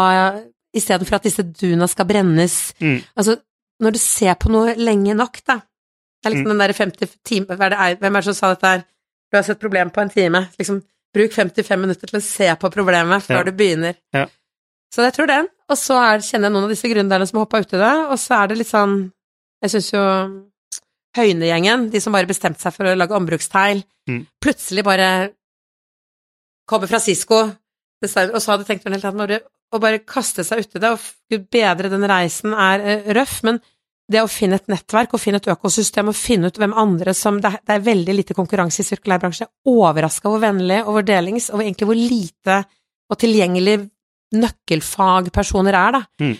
[0.77, 2.57] istedenfor at disse duna skal brennes.
[2.81, 2.99] Mm.
[3.17, 3.37] Altså,
[3.81, 5.59] når du ser på noe lenge nok, da
[6.23, 6.53] Det er liksom mm.
[6.53, 8.85] den derre 50 timer Hvem er det som sa dette her?
[9.31, 10.43] Du har sett problem på en time.
[10.59, 10.77] Liksom,
[11.13, 13.43] bruk 55 minutter til å se på problemet før Ja.
[13.43, 13.97] du begynner.
[14.13, 14.27] Ja.
[14.93, 15.49] Så jeg tror den.
[15.71, 18.17] Og så er, kjenner jeg noen av disse gründerne som har hoppa uti det, og
[18.19, 18.97] så er det litt sånn
[19.63, 20.03] Jeg syns jo
[21.15, 24.25] Høyne-gjengen, de som bare bestemte seg for å lage ombruksteil, Mm.
[24.43, 25.31] plutselig bare
[26.67, 29.37] kommer fra Cisco, og så hadde tenkt helt annet bare
[29.73, 30.99] å bare kaste seg uti det, og
[31.31, 33.61] gud bedre den reisen er eh, røff, men
[34.11, 37.39] det å finne et nettverk og finne et økosystem og finne ut hvem andre som
[37.41, 39.47] Det er, det er veldig lite konkurranse i sirkulærbransjen.
[39.47, 42.57] Jeg er overraska hvor vennlig og hvor delings, og egentlig hvor lite
[43.09, 43.77] og tilgjengelig
[44.33, 46.03] nøkkelfagpersoner er, da.
[46.23, 46.35] Mm.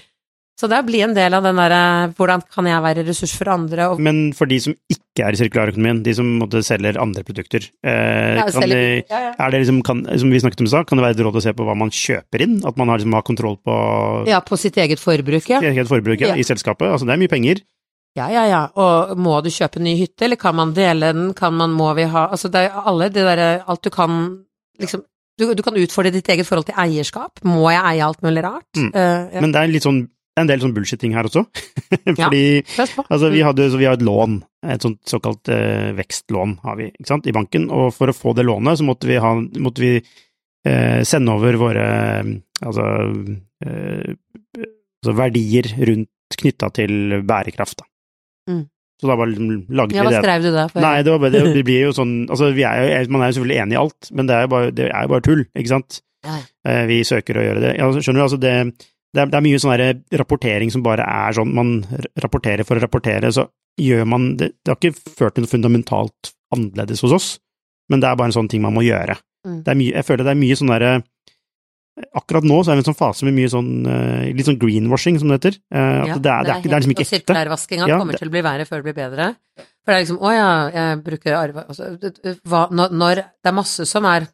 [0.53, 1.79] Så det blir en del av den derre
[2.13, 5.39] hvordan kan jeg være ressurs for andre, og Men for de som ikke er i
[5.39, 9.31] sirkulærøkonomien, de som måtte selger andre produkter, eh, Ja, kan selger- de, ja, ja.
[9.39, 11.39] er det liksom, kan, som vi snakket om i stad, kan det være et råd
[11.41, 12.59] å se på hva man kjøper inn?
[12.65, 15.59] At man har, liksom, har kontroll på ja, på sitt eget forbruk, ja.
[15.59, 16.85] eget forbruk i selskapet?
[16.93, 17.63] Altså det er mye penger.
[18.15, 18.61] Ja, ja, ja.
[18.77, 21.95] Og må du kjøpe en ny hytte, eller kan man dele den, kan man, må
[21.97, 24.45] vi ha Altså, det er alle det derre Alt du kan
[24.79, 25.01] liksom
[25.39, 27.41] du, du kan utfordre ditt eget forhold til eierskap.
[27.47, 28.69] Må jeg eie alt mulig rart?
[28.77, 28.91] Mm.
[28.93, 29.43] Uh, ja.
[29.43, 30.03] Men det er litt sånn
[30.34, 31.43] det er en del sånn bullshitting her også.
[32.17, 32.86] Fordi ja.
[33.05, 36.88] Altså, vi, hadde, så vi har et lån, et sånt såkalt eh, vekstlån har vi,
[36.89, 39.84] ikke sant, i banken, og for å få det lånet så måtte vi, ha, måtte
[39.84, 42.34] vi eh, sende over våre eh,
[42.65, 42.88] altså,
[43.61, 44.15] eh,
[44.57, 47.86] altså verdier rundt knytta til bærekraft.
[48.49, 48.65] Mm.
[49.03, 50.21] Så da bare liksom laget Ja, hva det.
[50.23, 50.63] skrev du da?
[50.71, 50.79] For?
[50.85, 53.37] Nei, det, var bare, det, det blir jo sånn Altså, vi er man er jo
[53.41, 55.99] selvfølgelig enig i alt, men det er jo bare, det er bare tull, ikke sant?
[56.23, 56.37] Ja.
[56.71, 57.73] Eh, vi søker å gjøre det.
[57.81, 58.53] Ja, skjønner du, altså det,
[59.11, 59.75] det, er, det er mye sånn
[60.23, 61.73] rapportering som bare er sånn, man
[62.23, 63.49] rapporterer for å rapportere, så
[63.81, 67.29] gjør man det Det har ikke ført til noe fundamentalt annerledes hos oss,
[67.91, 69.17] men det er bare en sånn ting man må gjøre.
[69.43, 69.59] Mm.
[69.65, 70.93] Det mye, jeg føler det er mye sånn derre
[72.17, 75.19] Akkurat nå så er i en sånn fase med mye sånn eh, litt sånn greenwashing,
[75.21, 75.57] som det heter.
[75.69, 77.19] Eh, at Ja, det, er, det, er ikke, det er liksom ikke Og ekte.
[77.19, 79.27] sirkulærvaskinga Ja, kommer det- til å bli verre før det blir bedre.
[79.83, 81.65] For det er liksom Å ja, jeg bruker arve...
[81.69, 84.25] Altså, det- det- hva, når, når det er masse som er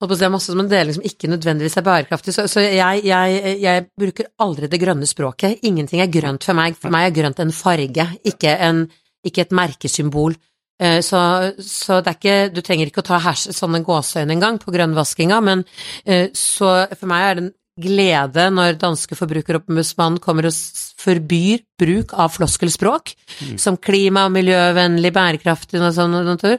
[0.00, 2.32] holdt på å si, det er masse som en deling som ikke nødvendigvis er bærekraftig,
[2.32, 5.58] så, så jeg, jeg, jeg bruker aldri det grønne språket.
[5.68, 6.78] Ingenting er grønt for meg.
[6.80, 8.86] For meg er grønt en farge, ikke, en,
[9.28, 10.38] ikke et merkesymbol.
[10.80, 11.20] Eh, Så,
[11.60, 15.40] så det er ikke Du trenger ikke å ta hers, sånne gåseøyne engang på grønnvaskinga,
[15.44, 15.64] men
[16.06, 20.56] eh, så for meg er det en glede når danske forbrukerombudsmannen kommer og
[21.00, 23.58] forbyr bruk av floskelspråk, Mm.
[23.58, 26.58] som klima- og miljøvennlig, bærekraftig og sånn,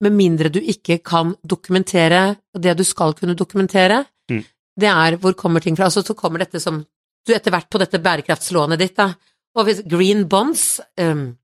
[0.00, 4.04] med mindre du ikke kan dokumentere det du skal kunne dokumentere.
[4.30, 4.44] Mm.
[4.78, 5.84] Det er hvor kommer ting fra.
[5.86, 6.84] Altså, så kommer dette som
[7.26, 9.14] du etter hvert på dette bærekraftslånet ditt, da.
[9.56, 11.36] Og hvis green bonds um,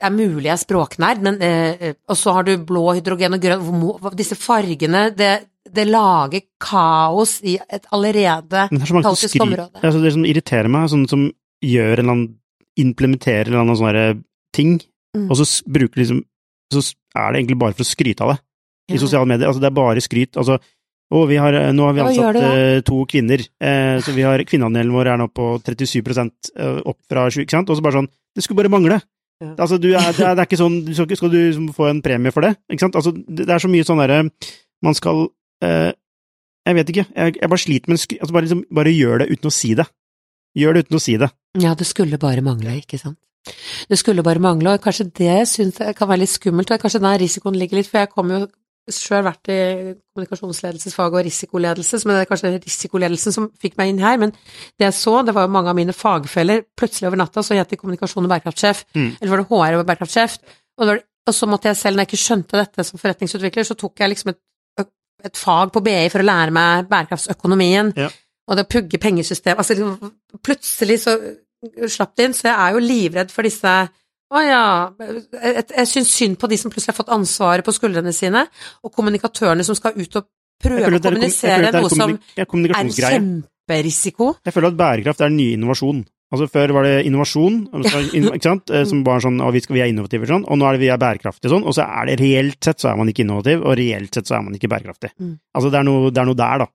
[0.00, 3.36] det er mulig jeg er språknerd, men eh, eh, Og så har du blå hydrogen
[3.36, 5.32] og grønn Disse fargene, det,
[5.70, 9.70] det lager kaos i et allerede er kaotisk område.
[9.82, 11.28] altså, Det som irriterer meg, sånn som
[11.64, 12.32] gjør en eller annen
[12.76, 14.80] Implementerer en eller annen sånn ting,
[15.14, 15.28] Mm.
[15.30, 16.24] og så bruker liksom
[16.72, 16.80] Så
[17.14, 18.40] er det egentlig bare for å skryte av det.
[18.90, 18.98] i Ja.
[18.98, 19.46] sosiale medier.
[19.46, 20.36] Altså, det er bare skryt.
[20.36, 20.58] Altså,
[21.12, 24.92] å, vi har, nå har vi ansatt eh, to kvinner, eh, så vi har, kvinneandelen
[24.92, 26.00] vår er nå på 37
[26.56, 27.70] eh, opp fra 20 ikke sant?
[27.70, 29.00] Og så bare sånn, det skulle bare mangle.
[29.44, 29.50] Ja.
[29.58, 31.90] Altså, du er, det, er, det er ikke sånn, du skal, skal du liksom få
[31.90, 32.54] en premie for det?
[32.72, 32.96] Ikke sant?
[33.00, 34.22] Altså, det, det er så mye sånn derre,
[34.84, 35.26] man skal,
[35.64, 35.90] eh,
[36.64, 39.52] jeg vet ikke, jeg, jeg bare sliter med, altså, bare, liksom, bare gjør det uten
[39.52, 39.86] å si det.
[40.54, 41.30] Gjør det uten å si det.
[41.60, 43.18] Ja, det skulle bare mangle, ikke sant.
[43.90, 47.02] Det skulle bare mangle, og kanskje det synes jeg kan være litt skummelt, og kanskje
[47.04, 48.46] der risikoen ligger litt, for jeg kommer jo
[48.92, 49.58] sjøl vært i
[50.14, 54.32] kommunikasjonsledelsesfaget og risikoledelse, som er kanskje risikoledelsen som fikk meg inn her, men
[54.78, 57.70] det jeg så, det var jo mange av mine fagfeller, plutselig over natta så het
[57.72, 59.16] de kommunikasjon og bærekraftsjef, Mm.
[59.20, 60.36] eller var det HR og bærekraftsjef,
[60.78, 63.98] og, og så måtte jeg selv, når jeg ikke skjønte dette som forretningsutvikler, så tok
[64.04, 64.40] jeg liksom et,
[65.24, 68.10] et fag på BI for å lære meg bærekraftsøkonomien, Ja.
[68.48, 69.72] og det å pugge pengesystem, altså
[70.44, 71.16] plutselig så
[71.88, 73.70] slapp det inn, så jeg er jo livredd for disse
[74.32, 74.62] å ja,
[74.98, 78.46] jeg, jeg syns synd på de som plutselig har fått ansvaret på skuldrene sine,
[78.82, 80.26] og kommunikatørene som skal ut og
[80.64, 84.34] prøve å er kommunisere er noe som er en kjemperisiko.
[84.46, 86.04] Jeg føler at bærekraft er den nye innovasjon.
[86.34, 88.72] Altså Før var det innovasjon, ikke sant?
[88.74, 90.82] Eh, som bare sånn, at vi, skal, vi er innovative sånn, og nå er det
[90.82, 93.62] vi er bærekraftige sånn, og så er det reelt sett så er man ikke innovativ,
[93.62, 95.12] og reelt sett så er man ikke bærekraftig.
[95.20, 95.36] Mm.
[95.54, 96.68] Altså det er, noe, det er noe der, da.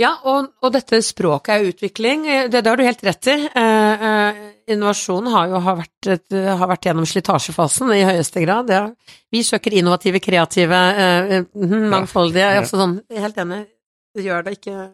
[0.00, 3.36] Ja, og, og dette språket er utvikling, eh, det, det har du helt rett i.
[3.46, 4.40] Eh, eh,
[4.74, 8.72] innovasjonen har jo har vært, et, har vært gjennom slitasjefasen i høyeste grad.
[8.74, 8.88] Ja.
[9.30, 12.64] Vi søker innovative, kreative, eh, eh, mhm, mangfoldige, Ja.
[12.64, 13.60] altså sånn, helt enig,
[14.14, 14.90] det gjør det ikke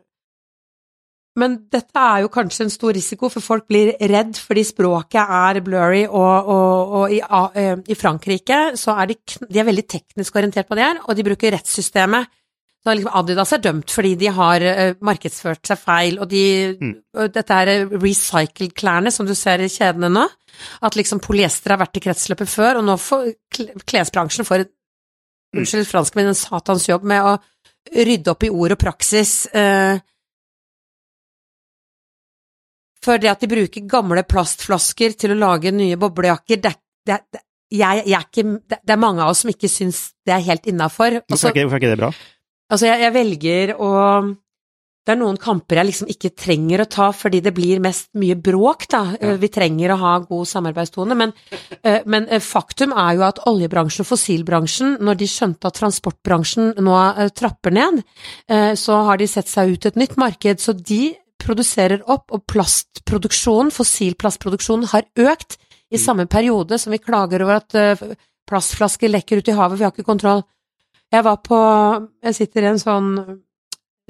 [1.41, 5.61] Men dette er jo kanskje en stor risiko, for folk blir redd fordi språket er
[5.65, 9.17] blurry, og, og, og i, eh, i Frankrike så er de,
[9.49, 12.29] de er veldig teknisk orientert på det her, og de bruker rettssystemet.
[12.81, 16.45] Så liksom Adidas er dømt fordi de har eh, markedsført seg feil, og de
[16.81, 16.95] Mm.
[17.35, 20.27] Dette er recycled klærne som du ser i kjedene nå.
[20.83, 23.33] At liksom polyester har vært i kretsløpet før, og nå får
[23.85, 24.73] klesbransjen får et
[25.57, 27.37] unnskyld fransk, men en satans jobb med å
[27.91, 29.47] rydde opp i ord og praksis.
[29.53, 30.01] Eh,
[33.05, 36.75] for det at de bruker gamle plastflasker til å lage nye boblejakker, det,
[37.09, 40.37] det, det, jeg, jeg er ikke, det, er mange av oss som ikke syns det
[40.37, 41.23] er helt innafor.
[41.25, 42.13] Hvorfor er ikke det bra?
[42.71, 43.91] Altså, jeg, jeg velger å
[45.01, 48.37] Det er noen kamper jeg liksom ikke trenger å ta fordi det blir mest mye
[48.39, 49.01] bråk, da.
[49.17, 49.33] Ja.
[49.41, 51.33] Vi trenger å ha god samarbeidstone, men,
[51.81, 56.77] eh, men eh, faktum er jo at oljebransjen og fossilbransjen, når de skjønte at transportbransjen
[56.85, 58.05] nå eh, trapper ned,
[58.79, 63.73] så har de sett seg ut et nytt marked, så de produserer opp, og plastproduksjonen,
[63.75, 65.57] fossilplastproduksjonen, har økt
[65.91, 68.15] i samme periode som vi klager over at
[68.47, 70.45] plastflasker lekker ut i havet, vi har ikke kontroll.
[71.11, 71.59] Jeg var på
[72.23, 73.41] Jeg sitter i en sånn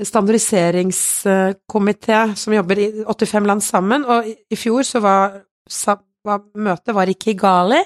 [0.01, 5.45] standardiseringskomité som jobber i 85 land sammen, og i, fjor så var,
[6.25, 7.83] var møtet var i Kigali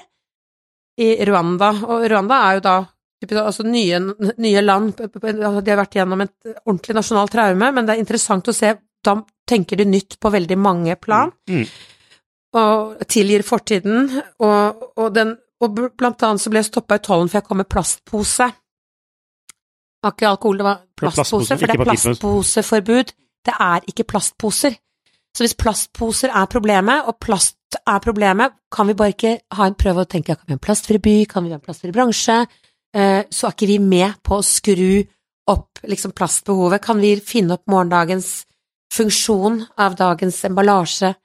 [1.03, 2.75] i Rwanda, og Rwanda er jo da
[3.41, 3.99] altså nye,
[4.37, 8.47] nye land, altså de har vært gjennom et ordentlig nasjonalt traume, men det er interessant
[8.47, 8.69] å se,
[9.03, 9.13] da
[9.49, 11.65] tenker de nytt på veldig mange plan Mm.
[12.55, 14.63] og tilgir fortiden, og,
[14.95, 17.67] og, den, og blant annet så ble jeg stoppa i tollen for jeg kom med
[17.67, 18.47] plastpose.
[20.05, 23.13] Var ikke alkohol, det var Plastpose, plastpose, for det er plastposeforbud.
[23.45, 24.75] Det er ikke plastposer.
[25.35, 29.75] Så hvis plastposer er problemet, og plast er problemet, kan vi bare ikke ha en
[29.75, 32.37] prøve å tenke kan vi ha en plastfri by, kan vi ha en plastfri bransje,
[32.95, 35.03] eh, så er ikke vi med på å skru
[35.51, 36.81] opp liksom plastbehovet.
[36.85, 38.45] Kan vi finne opp morgendagens
[38.93, 41.15] funksjon av dagens emballasje?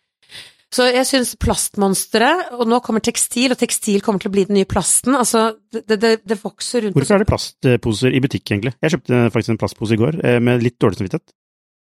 [0.71, 4.55] Så jeg syns plastmonsteret, og nå kommer tekstil, og tekstil kommer til å bli den
[4.61, 8.77] nye plasten, altså det, det, det vokser rundt Hvorfor er det plastposer i butikk, egentlig?
[8.79, 11.35] Jeg kjøpte faktisk en plastpose i går, eh, med litt dårlig samvittighet.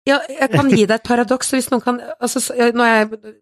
[0.06, 3.34] Ja, jeg kan gi deg et paradoks, hvis noen kan altså, når jeg,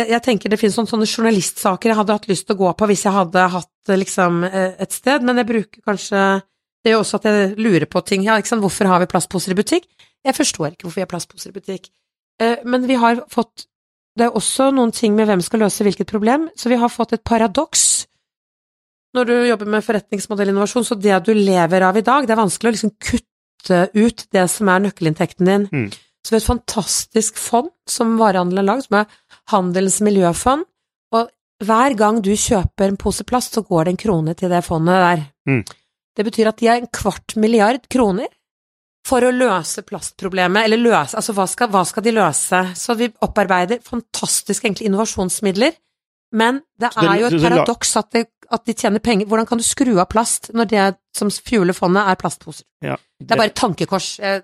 [0.00, 2.72] jeg, jeg tenker det finnes sånne, sånne journalistsaker jeg hadde hatt lyst til å gå
[2.74, 6.24] på hvis jeg hadde hatt liksom eh, et sted, men jeg bruker kanskje
[6.82, 8.22] Det gjør også at jeg lurer på ting.
[8.26, 9.86] Ja, hvorfor har vi plastposer i butikk?
[10.26, 11.88] Jeg forstår ikke hvorfor vi har plastposer i butikk.
[12.42, 13.66] Eh, Men vi har fått
[14.16, 17.12] Det er også noen ting med hvem skal løse hvilket problem, så vi har fått
[17.16, 18.06] et paradoks.
[19.16, 22.70] Når du jobber med forretningsmodellinnovasjon, så det du lever av i dag, det er vanskelig
[22.70, 25.68] å liksom kutte ut det som er nøkkelinntekten din.
[25.72, 25.86] Mm.
[26.24, 29.10] Så vi har et fantastisk fond som varehandelen har lagd, som er
[29.52, 30.64] Handelens miljøfond,
[31.14, 31.28] og
[31.64, 35.04] hver gang du kjøper en pose plast, så går det en krone til det fondet
[35.04, 35.22] der.
[35.48, 35.62] Mm.
[36.16, 38.28] Det betyr at de har en kvart milliard kroner
[39.06, 42.62] for å løse plastproblemet, eller løse, altså hva skal, hva skal de løse?
[42.78, 45.76] Så vi opparbeider fantastiske egentlig innovasjonsmidler,
[46.36, 49.28] men det er jo et det la- paradoks at, det, at de tjener penger.
[49.30, 50.86] Hvordan kan du skru av plast når det
[51.16, 52.66] som fueler fondet er plastposer?
[52.82, 54.10] Ja, Det er bare et tankekors.
[54.18, 54.40] Ja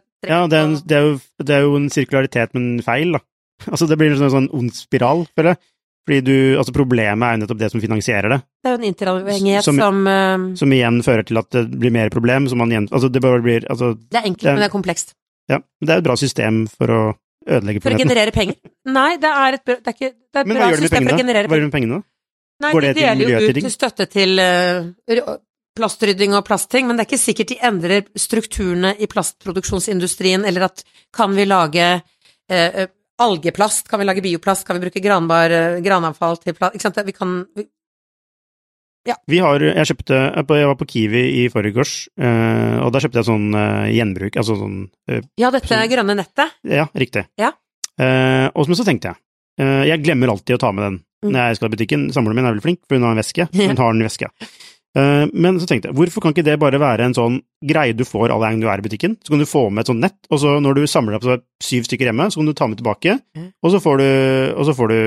[0.46, 3.22] det, er en, det, er jo, det er jo en sirkularitet, men feil, da.
[3.72, 5.60] Altså, det blir en sånn, sånn ond spiral, føler jeg.
[6.03, 8.86] Fordi du, altså problemet er jo nettopp det som finansierer det, Det er jo en
[8.88, 12.70] interavhengighet Som- som, uh, som igjen fører til at det blir mer problem, som man
[12.74, 15.14] igjen, altså det bare blir, altså, Det er enkelt, det er- men det er komplekst.
[15.48, 17.14] ja, Men det er et bra system for å
[17.46, 18.57] ødelegge For å generere penger?
[18.86, 21.18] Nei, det er et, det er ikke, det er et Men bra system for å
[21.18, 21.48] generere penger.
[21.48, 21.94] Hva gjør du med pengene?
[22.00, 22.03] da?
[22.62, 25.36] Nei, Går det til deler jo ut til støtte til uh,
[25.78, 30.84] plastrydding og plastting, men det er ikke sikkert de endrer strukturene i plastproduksjonsindustrien, eller at
[31.14, 32.03] kan vi lage
[32.50, 32.86] eh, eh,
[33.20, 37.00] algeplast, kan vi lage bioplast, kan vi bruke granbar, eh, granavfall til plast, ikke sant,
[37.06, 37.66] vi kan, vi,
[39.28, 43.28] Vi har, jeg kjøpte, jeg var på Kiwi i forgårs, eh, og da kjøpte jeg
[43.28, 44.82] sånn eh, gjenbruk, altså sånn,
[45.36, 47.26] ja, dette grønne nettet, ja, riktig.
[47.40, 47.52] Ja.
[48.54, 49.18] Og så tenkte jeg,
[49.90, 51.30] jeg glemmer alltid å ta med den Mm.
[51.30, 52.06] når jeg skal i butikken.
[52.10, 54.30] Samboeren min er veldig flink, for hun har en veske, hun har den i veska.
[54.93, 58.05] Eh, men så tenkte jeg, hvorfor kan ikke det bare være en sånn greie du
[58.05, 59.14] får alle gang du er i butikken?
[59.24, 61.38] Så kan du få med et sånt nett, og så når du samler opp så
[61.64, 63.16] syv stykker hjemme, så kan du ta med tilbake,
[63.62, 64.09] og så får du,
[64.59, 64.99] og så får du,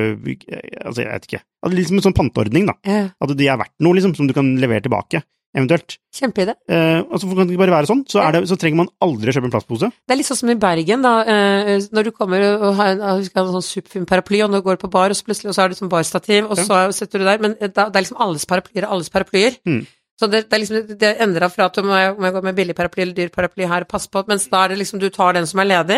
[0.81, 1.43] altså jeg vet ikke,
[1.75, 2.77] liksom en sånn panteordning da.
[3.21, 5.21] At de er verdt noe, liksom, som du kan levere tilbake,
[5.55, 5.95] eventuelt.
[6.15, 6.53] kjempeidé.
[6.69, 8.03] Eh, altså, kan det ikke bare være sånn?
[8.11, 9.89] Så, er det, så trenger man aldri å kjøpe en plastpose.
[10.07, 13.03] Det er litt sånn som i Bergen, da, eh, når du kommer og har en,
[13.21, 15.57] husker en sånn superfin paraply, og når du går på bar, og så plutselig og
[15.57, 16.65] så har du sånn barstativ, og Ja.
[16.67, 19.57] så setter du der, men da, det er liksom alles paraplyer og alles paraplyer.
[19.65, 19.81] Mm.
[20.15, 22.75] Så det, det er liksom, det endrer fra at du må, må gå med billig
[22.77, 25.33] paraply eller dyr paraply her og passe på, mens da er det liksom du tar
[25.35, 25.97] den som er ledig,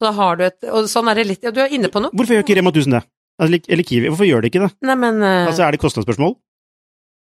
[0.00, 2.00] og da har du et, og sånn er det litt, ja, du er inne på
[2.00, 2.14] noe.
[2.16, 3.02] Hvorfor gjør ikke Rema 1000 det?
[3.38, 4.70] Eller, eller Kiwi, hvorfor gjør de ikke det?
[4.88, 6.32] Nei, men uh, Altså, er det kostnadsspørsmål?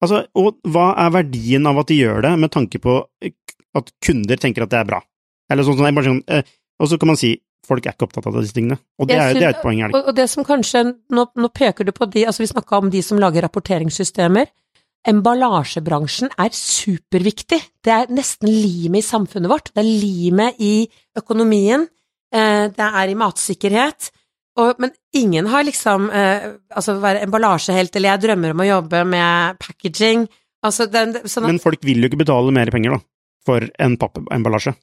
[0.01, 3.35] Altså, og hva er verdien av at de gjør det, med tanke på eh,
[3.77, 5.01] at kunder tenker at det er bra?
[5.51, 6.43] Eller sånn, sånn, sånn eh,
[6.81, 7.35] Og så kan man si
[7.67, 8.79] folk er ikke opptatt av disse tingene.
[8.99, 10.81] Og det er, det er et poeng, er det og det som kanskje
[11.13, 14.49] nå, nå peker du på de Altså, vi snakka om de som lager rapporteringssystemer.
[15.11, 17.61] Emballasjebransjen er superviktig.
[17.85, 19.71] Det er nesten limet i samfunnet vårt.
[19.75, 21.87] Det er limet i økonomien.
[22.33, 24.11] eh, Det er i matsikkerhet.
[24.61, 29.03] Og, men ingen har liksom eh, Altså, være emballasjehelt, eller jeg drømmer om å jobbe
[29.09, 30.29] med packaging,
[30.67, 33.01] Altså, den, sånn at, Men folk vil jo ikke betale mer penger, da,
[33.49, 34.75] for en pappemballasje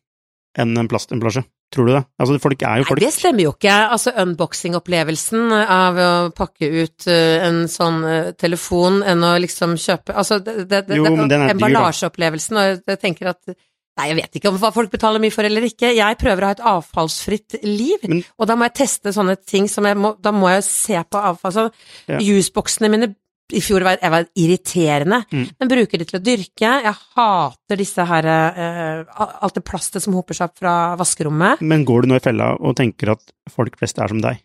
[0.57, 1.43] enn en plastemballasje.
[1.73, 2.01] Tror du det?
[2.17, 3.01] Altså, folk er jo folk.
[3.01, 3.73] Nei, det stemmer jo ikke.
[3.93, 10.15] Altså, unboxing-opplevelsen av å pakke ut eh, en sånn eh, telefon enn å liksom kjøpe
[10.17, 13.57] Altså, det, det, Jo, det, emballasjeopplevelsen, og jeg tenker at
[13.97, 15.89] Nei, jeg vet ikke om hva folk betaler mye for eller ikke.
[15.97, 19.67] Jeg prøver å ha et avfallsfritt liv, Men- og da må jeg teste sånne ting
[19.67, 21.51] som jeg må Da må jeg se på avfall.
[21.51, 21.71] Så
[22.07, 22.19] Ja.
[22.19, 23.15] jusboksene mine
[23.53, 25.49] i fjor var, jeg var irriterende, Mm.
[25.57, 26.83] men bruker de til å dyrke.
[26.83, 29.05] Jeg hater disse her uh,
[29.41, 31.61] Alt det plastet som hoper seg opp fra vaskerommet.
[31.61, 34.43] Men går du nå i fella og tenker at folk flest er som deg?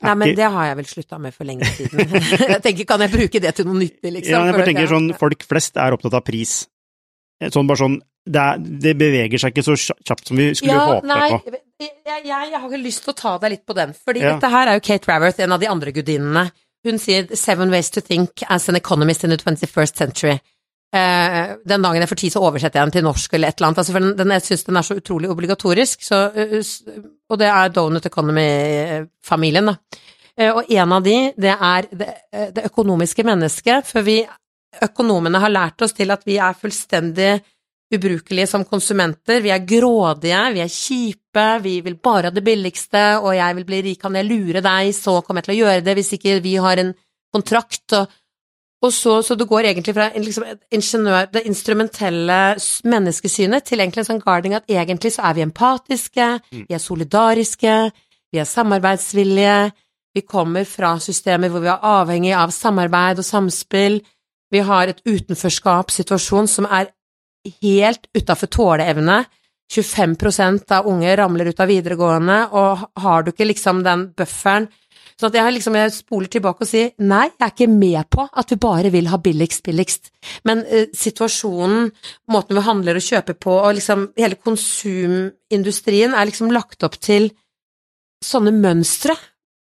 [0.00, 1.98] Er Nei, men ikke- det har jeg vel slutta med for lenge siden.
[2.54, 4.30] jeg tenker, kan jeg bruke det til noe nyttig, liksom?
[4.30, 6.68] Ja, jeg tenker sånn, folk flest er opptatt av pris.
[7.48, 7.96] Sånn bare sånn,
[8.28, 11.54] det, er, det beveger seg ikke så kjapt som vi skulle ja, håpe på.
[11.80, 14.34] Jeg, jeg, jeg har ikke lyst til å ta deg litt på den, fordi Ja.
[14.34, 16.50] dette her er jo Kate Raworth, en av de andre gudinnene.
[16.84, 20.40] Hun sier 'Seven ways to think as an economist in the 21st century'.
[20.90, 23.68] Uh, den dagen jeg får tid, så oversetter jeg den til norsk eller et eller
[23.68, 23.78] annet.
[23.78, 27.46] Altså, for den, den, jeg syns den er så utrolig obligatorisk, så, uh, og det
[27.46, 29.76] er Donut Economy-familien, da.
[30.34, 34.26] Uh, og en av de, det er det, eh, det økonomiske mennesket, for vi
[34.84, 37.32] økonomene har lært oss til at vi er fullstendig
[37.90, 39.40] ubrukelige som konsumenter.
[39.42, 43.66] Vi er grådige, vi er kjipe, vi vil bare ha det billigste, og jeg vil
[43.66, 46.38] bli rik, kan jeg lure deg, så kommer jeg til å gjøre det hvis ikke
[46.44, 46.92] vi har en
[47.34, 47.96] kontrakt.
[47.98, 48.14] Og,
[48.86, 52.38] og så, så det går egentlig fra liksom, ingeniør, det instrumentelle
[52.94, 57.76] menneskesynet til egentlig en sånn guarding at egentlig så er vi empatiske, vi er solidariske,
[58.30, 59.58] vi er samarbeidsvillige,
[60.14, 64.00] vi kommer fra systemer hvor vi er avhengig av samarbeid og samspill,
[64.50, 66.90] vi har et utenforskapssituasjon som er
[67.62, 69.24] helt utafor tåleevne.
[69.70, 74.66] 25% av unge ramler ut av videregående, og har du ikke liksom den bufferen
[75.20, 78.54] Så jeg, liksom, jeg spoler tilbake og sier nei, jeg er ikke med på at
[78.54, 80.08] vi bare vil ha billigst, billigst.
[80.48, 81.90] Men eh, situasjonen,
[82.32, 87.28] måten vi handler og kjøper på, og liksom hele konsumindustrien er liksom lagt opp til
[88.24, 89.12] sånne mønstre.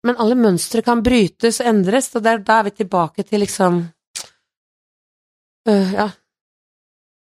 [0.05, 3.81] Men alle mønstre kan brytes og endres, og da er vi tilbake til liksom
[5.69, 6.09] øh, Ja.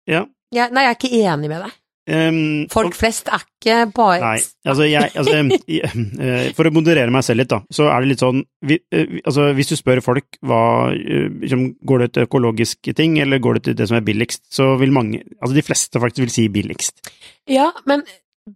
[0.08, 0.24] Ja.
[0.54, 0.68] ja.
[0.72, 1.76] nei, jeg er ikke enig med deg.
[2.10, 5.34] Um, Folk flest er ikke bare Nei, altså jeg altså,
[5.68, 9.18] eh, For å moderere meg selv litt, da, så er det litt sånn vi, eh,
[9.20, 10.62] altså, Hvis du spør folk hva
[10.96, 14.42] eh, liksom, Går det til økologisk ting, eller går det til det som er billigst,
[14.50, 17.12] så vil mange Altså de fleste faktisk vil si billigst.
[17.52, 18.02] Ja, men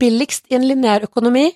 [0.01, 1.51] billigst i en lineær økonomi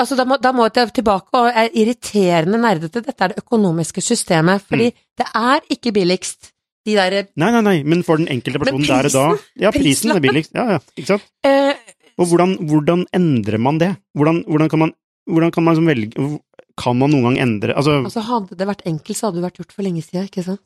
[0.00, 3.02] Altså, da må, da må jeg tilbake og er irriterende nerdete.
[3.04, 5.02] Dette er det økonomiske systemet, fordi Mm.
[5.20, 6.51] det er ikke billigst.
[6.86, 9.26] De derre Nei, nei, nei, men for den enkelte personen der og da
[9.66, 10.52] Ja, prisen er billigst.
[10.56, 11.28] Ja, ja, ikke sant?
[11.46, 11.74] eh,
[12.18, 13.92] Og hvordan, hvordan endrer man det?
[14.18, 14.92] Hvordan, hvordan kan man
[15.30, 16.40] hvordan kan man liksom velge
[16.82, 19.60] Kan man noen gang endre Altså, Altså, hadde det vært enkelt, så hadde det vært
[19.62, 20.62] gjort for lenge siden, ikke sant?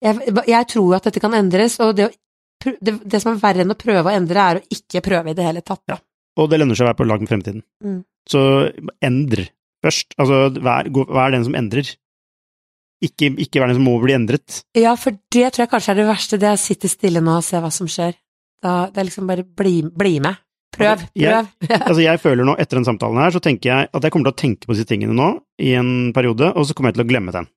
[0.00, 0.16] Jeg,
[0.48, 3.64] jeg tror jo at dette kan endres, og det, å det, det som er verre
[3.66, 5.82] enn å prøve å endre, er å ikke prøve i det hele tatt.
[5.90, 5.98] Ja.
[6.38, 7.62] og det lønner seg å være på lag med fremtiden.
[7.84, 7.98] Mm.
[8.30, 8.40] Så
[9.04, 9.42] endr
[9.84, 10.14] først.
[10.20, 11.90] Altså, vær, gå- vær den som endrer.
[13.00, 14.60] Ikke, ikke være noe som må bli endret.
[14.76, 17.46] Ja, for det tror jeg kanskje er det verste, det å sitte stille nå og
[17.46, 18.12] se hva som skjer.
[18.60, 20.40] Da, det er liksom bare bli, bli med.
[20.76, 21.14] Prøv, prøv.
[21.24, 21.78] jeg-.
[21.80, 24.36] Altså, jeg føler nå, etter den samtalen her, så tenker jeg at jeg kommer til
[24.36, 25.32] å tenke på disse tingene nå
[25.64, 27.48] i en periode, og så kommer jeg til å glemme den.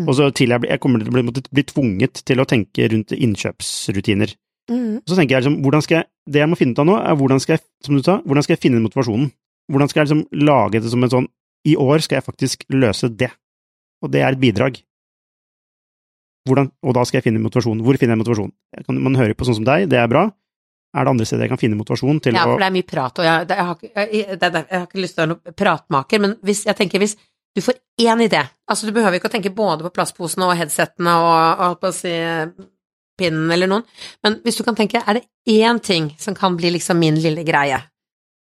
[0.00, 0.06] Mm.
[0.06, 3.12] Og så til jeg, jeg kommer til å bli, bli tvunget til å tenke rundt
[3.16, 4.36] innkjøpsrutiner.
[4.70, 5.02] Mm.
[5.08, 7.18] Så tenker jeg liksom, hvordan skal jeg, det jeg må finne ut av nå, er
[7.18, 9.30] hvordan skal jeg, som du sa, hvordan skal jeg finne motivasjonen?
[9.72, 11.28] Hvordan skal jeg liksom lage det som en sånn,
[11.68, 13.30] i år skal jeg faktisk løse det,
[14.02, 14.80] og det er et bidrag.
[16.48, 17.82] Hvordan, og da skal jeg finne motivasjon.
[17.86, 18.52] Hvor finner jeg motivasjon?
[18.86, 20.24] Kan, man hører på sånn som deg, det er bra.
[20.92, 22.88] Er det andre steder jeg kan finne motivasjon til Ja, å for det er mye
[22.88, 25.54] prat, og jeg, jeg, har, ikke- jeg, jeg har ikke lyst til å være noen
[25.62, 27.14] pratmaker, men hvis, jeg tenker hvis
[27.56, 31.14] du får én idé Altså, du behøver ikke å tenke både på plastposene og headsettene
[31.20, 32.12] og, og på å si
[33.20, 33.86] pinnen eller noen,
[34.24, 37.44] men hvis du kan tenke, er det én ting som kan bli liksom min lille
[37.46, 37.78] greie?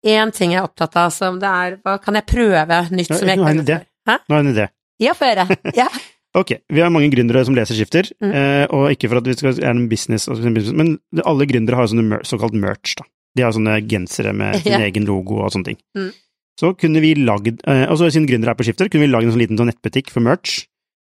[0.06, 3.28] Én ting jeg er opptatt av, som det er Hva kan jeg prøve nytt som
[3.30, 3.78] jeg nå har gjort idé.
[4.10, 4.68] Nå har jeg en idé.
[5.02, 5.48] Ja, få høre.
[5.78, 5.88] Ja.
[6.36, 8.32] Ok, vi har mange gründere som leser skifter, Mm.
[8.34, 10.96] eh, og ikke for at vi skal er en business, altså en business men
[11.30, 13.06] alle gründere har sånne såkalt merch, da.
[13.38, 14.80] De har sånne gensere med sin Ja.
[14.88, 15.78] egen logo og sånne ting.
[15.96, 16.08] Mm.
[16.60, 19.36] Så kunne vi lagd, og så siden gründere er på skifter, kunne vi lagd en
[19.36, 20.64] sånn liten sånn nettbutikk for merch,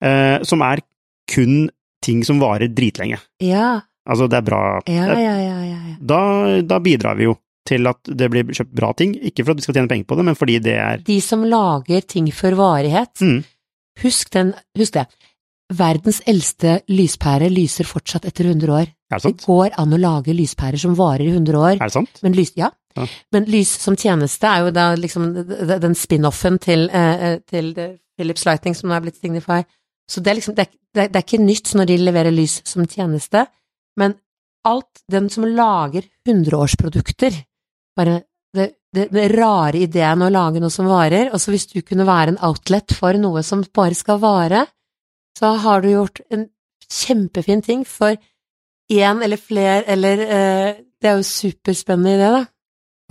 [0.04, 0.84] eh, som er
[1.32, 1.70] kun
[2.04, 3.22] ting som varer dritlenge.
[3.40, 4.82] Ja, Altså, det er bra.
[4.86, 5.96] ja, ja, ja, ja, ja.
[6.04, 6.22] Da,
[6.62, 9.62] da bidrar vi jo til at det blir kjøpt bra ting, ikke for at vi
[9.66, 13.16] skal tjene penger på det, men fordi det er De som lager ting for varighet,
[13.24, 13.40] mm,
[14.04, 15.06] husk, den, husk det.
[15.74, 18.90] Verdens eldste lyspære lyser fortsatt etter 100 år.
[19.12, 21.94] Er det Det går an å lage lyspærer som varer i 100 år, Er det
[21.94, 22.20] sant?
[22.22, 22.70] men lys, ja.
[22.96, 23.08] Ja.
[23.34, 25.34] Men lys som tjeneste er jo da liksom
[25.82, 27.74] den spin-offen til, eh, eh, til
[28.16, 29.64] Philips Lighting som nå er blitt Signify.
[30.10, 32.32] Så det er liksom, det er, det er, det er ikke nytt når de leverer
[32.32, 33.48] lys som tjeneste,
[33.98, 34.16] men
[34.66, 37.36] alt den som lager hundreårsprodukter,
[37.98, 38.22] bare
[38.56, 42.08] det, det, det rare ideen å lage noe som varer, og så hvis du kunne
[42.08, 44.66] være en outlet for noe som bare skal vare,
[45.36, 46.48] så har du gjort en
[46.86, 48.16] kjempefin ting for
[48.92, 52.46] én eller flere, eller eh, Det er jo superspennende idé, da.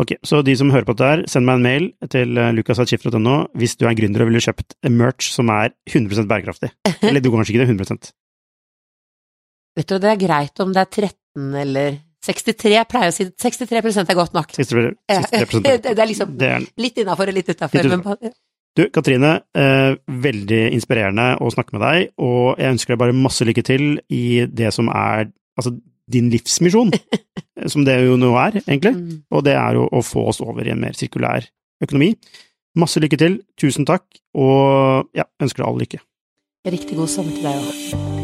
[0.03, 3.77] Ok, så de som hører på dette her, send meg en mail til eh, hvis
[3.79, 6.73] du er gründer og ville kjøpt merch som er 100% bærekraftig.
[7.07, 8.11] Eller du går kanskje ikke det 100%
[9.75, 13.27] Vet du, det er greit om det er 13 eller 63, jeg pleier å si
[13.29, 14.55] 63 er godt nok.
[14.57, 17.89] 63, 63 det er liksom det er, litt innafor og litt utafor.
[18.75, 23.47] Du, Katrine, eh, veldig inspirerende å snakke med deg, og jeg ønsker deg bare masse
[23.47, 25.77] lykke til i det som er altså,
[26.11, 26.91] din livsmisjon,
[27.73, 29.23] som det jo nå er, egentlig, mm.
[29.31, 31.47] og det er jo å få oss over i en mer sirkulær
[31.87, 32.15] økonomi.
[32.83, 36.03] Masse lykke til, tusen takk, og ja, ønsker deg all lykke.
[36.75, 38.24] Riktig god sommer til deg òg.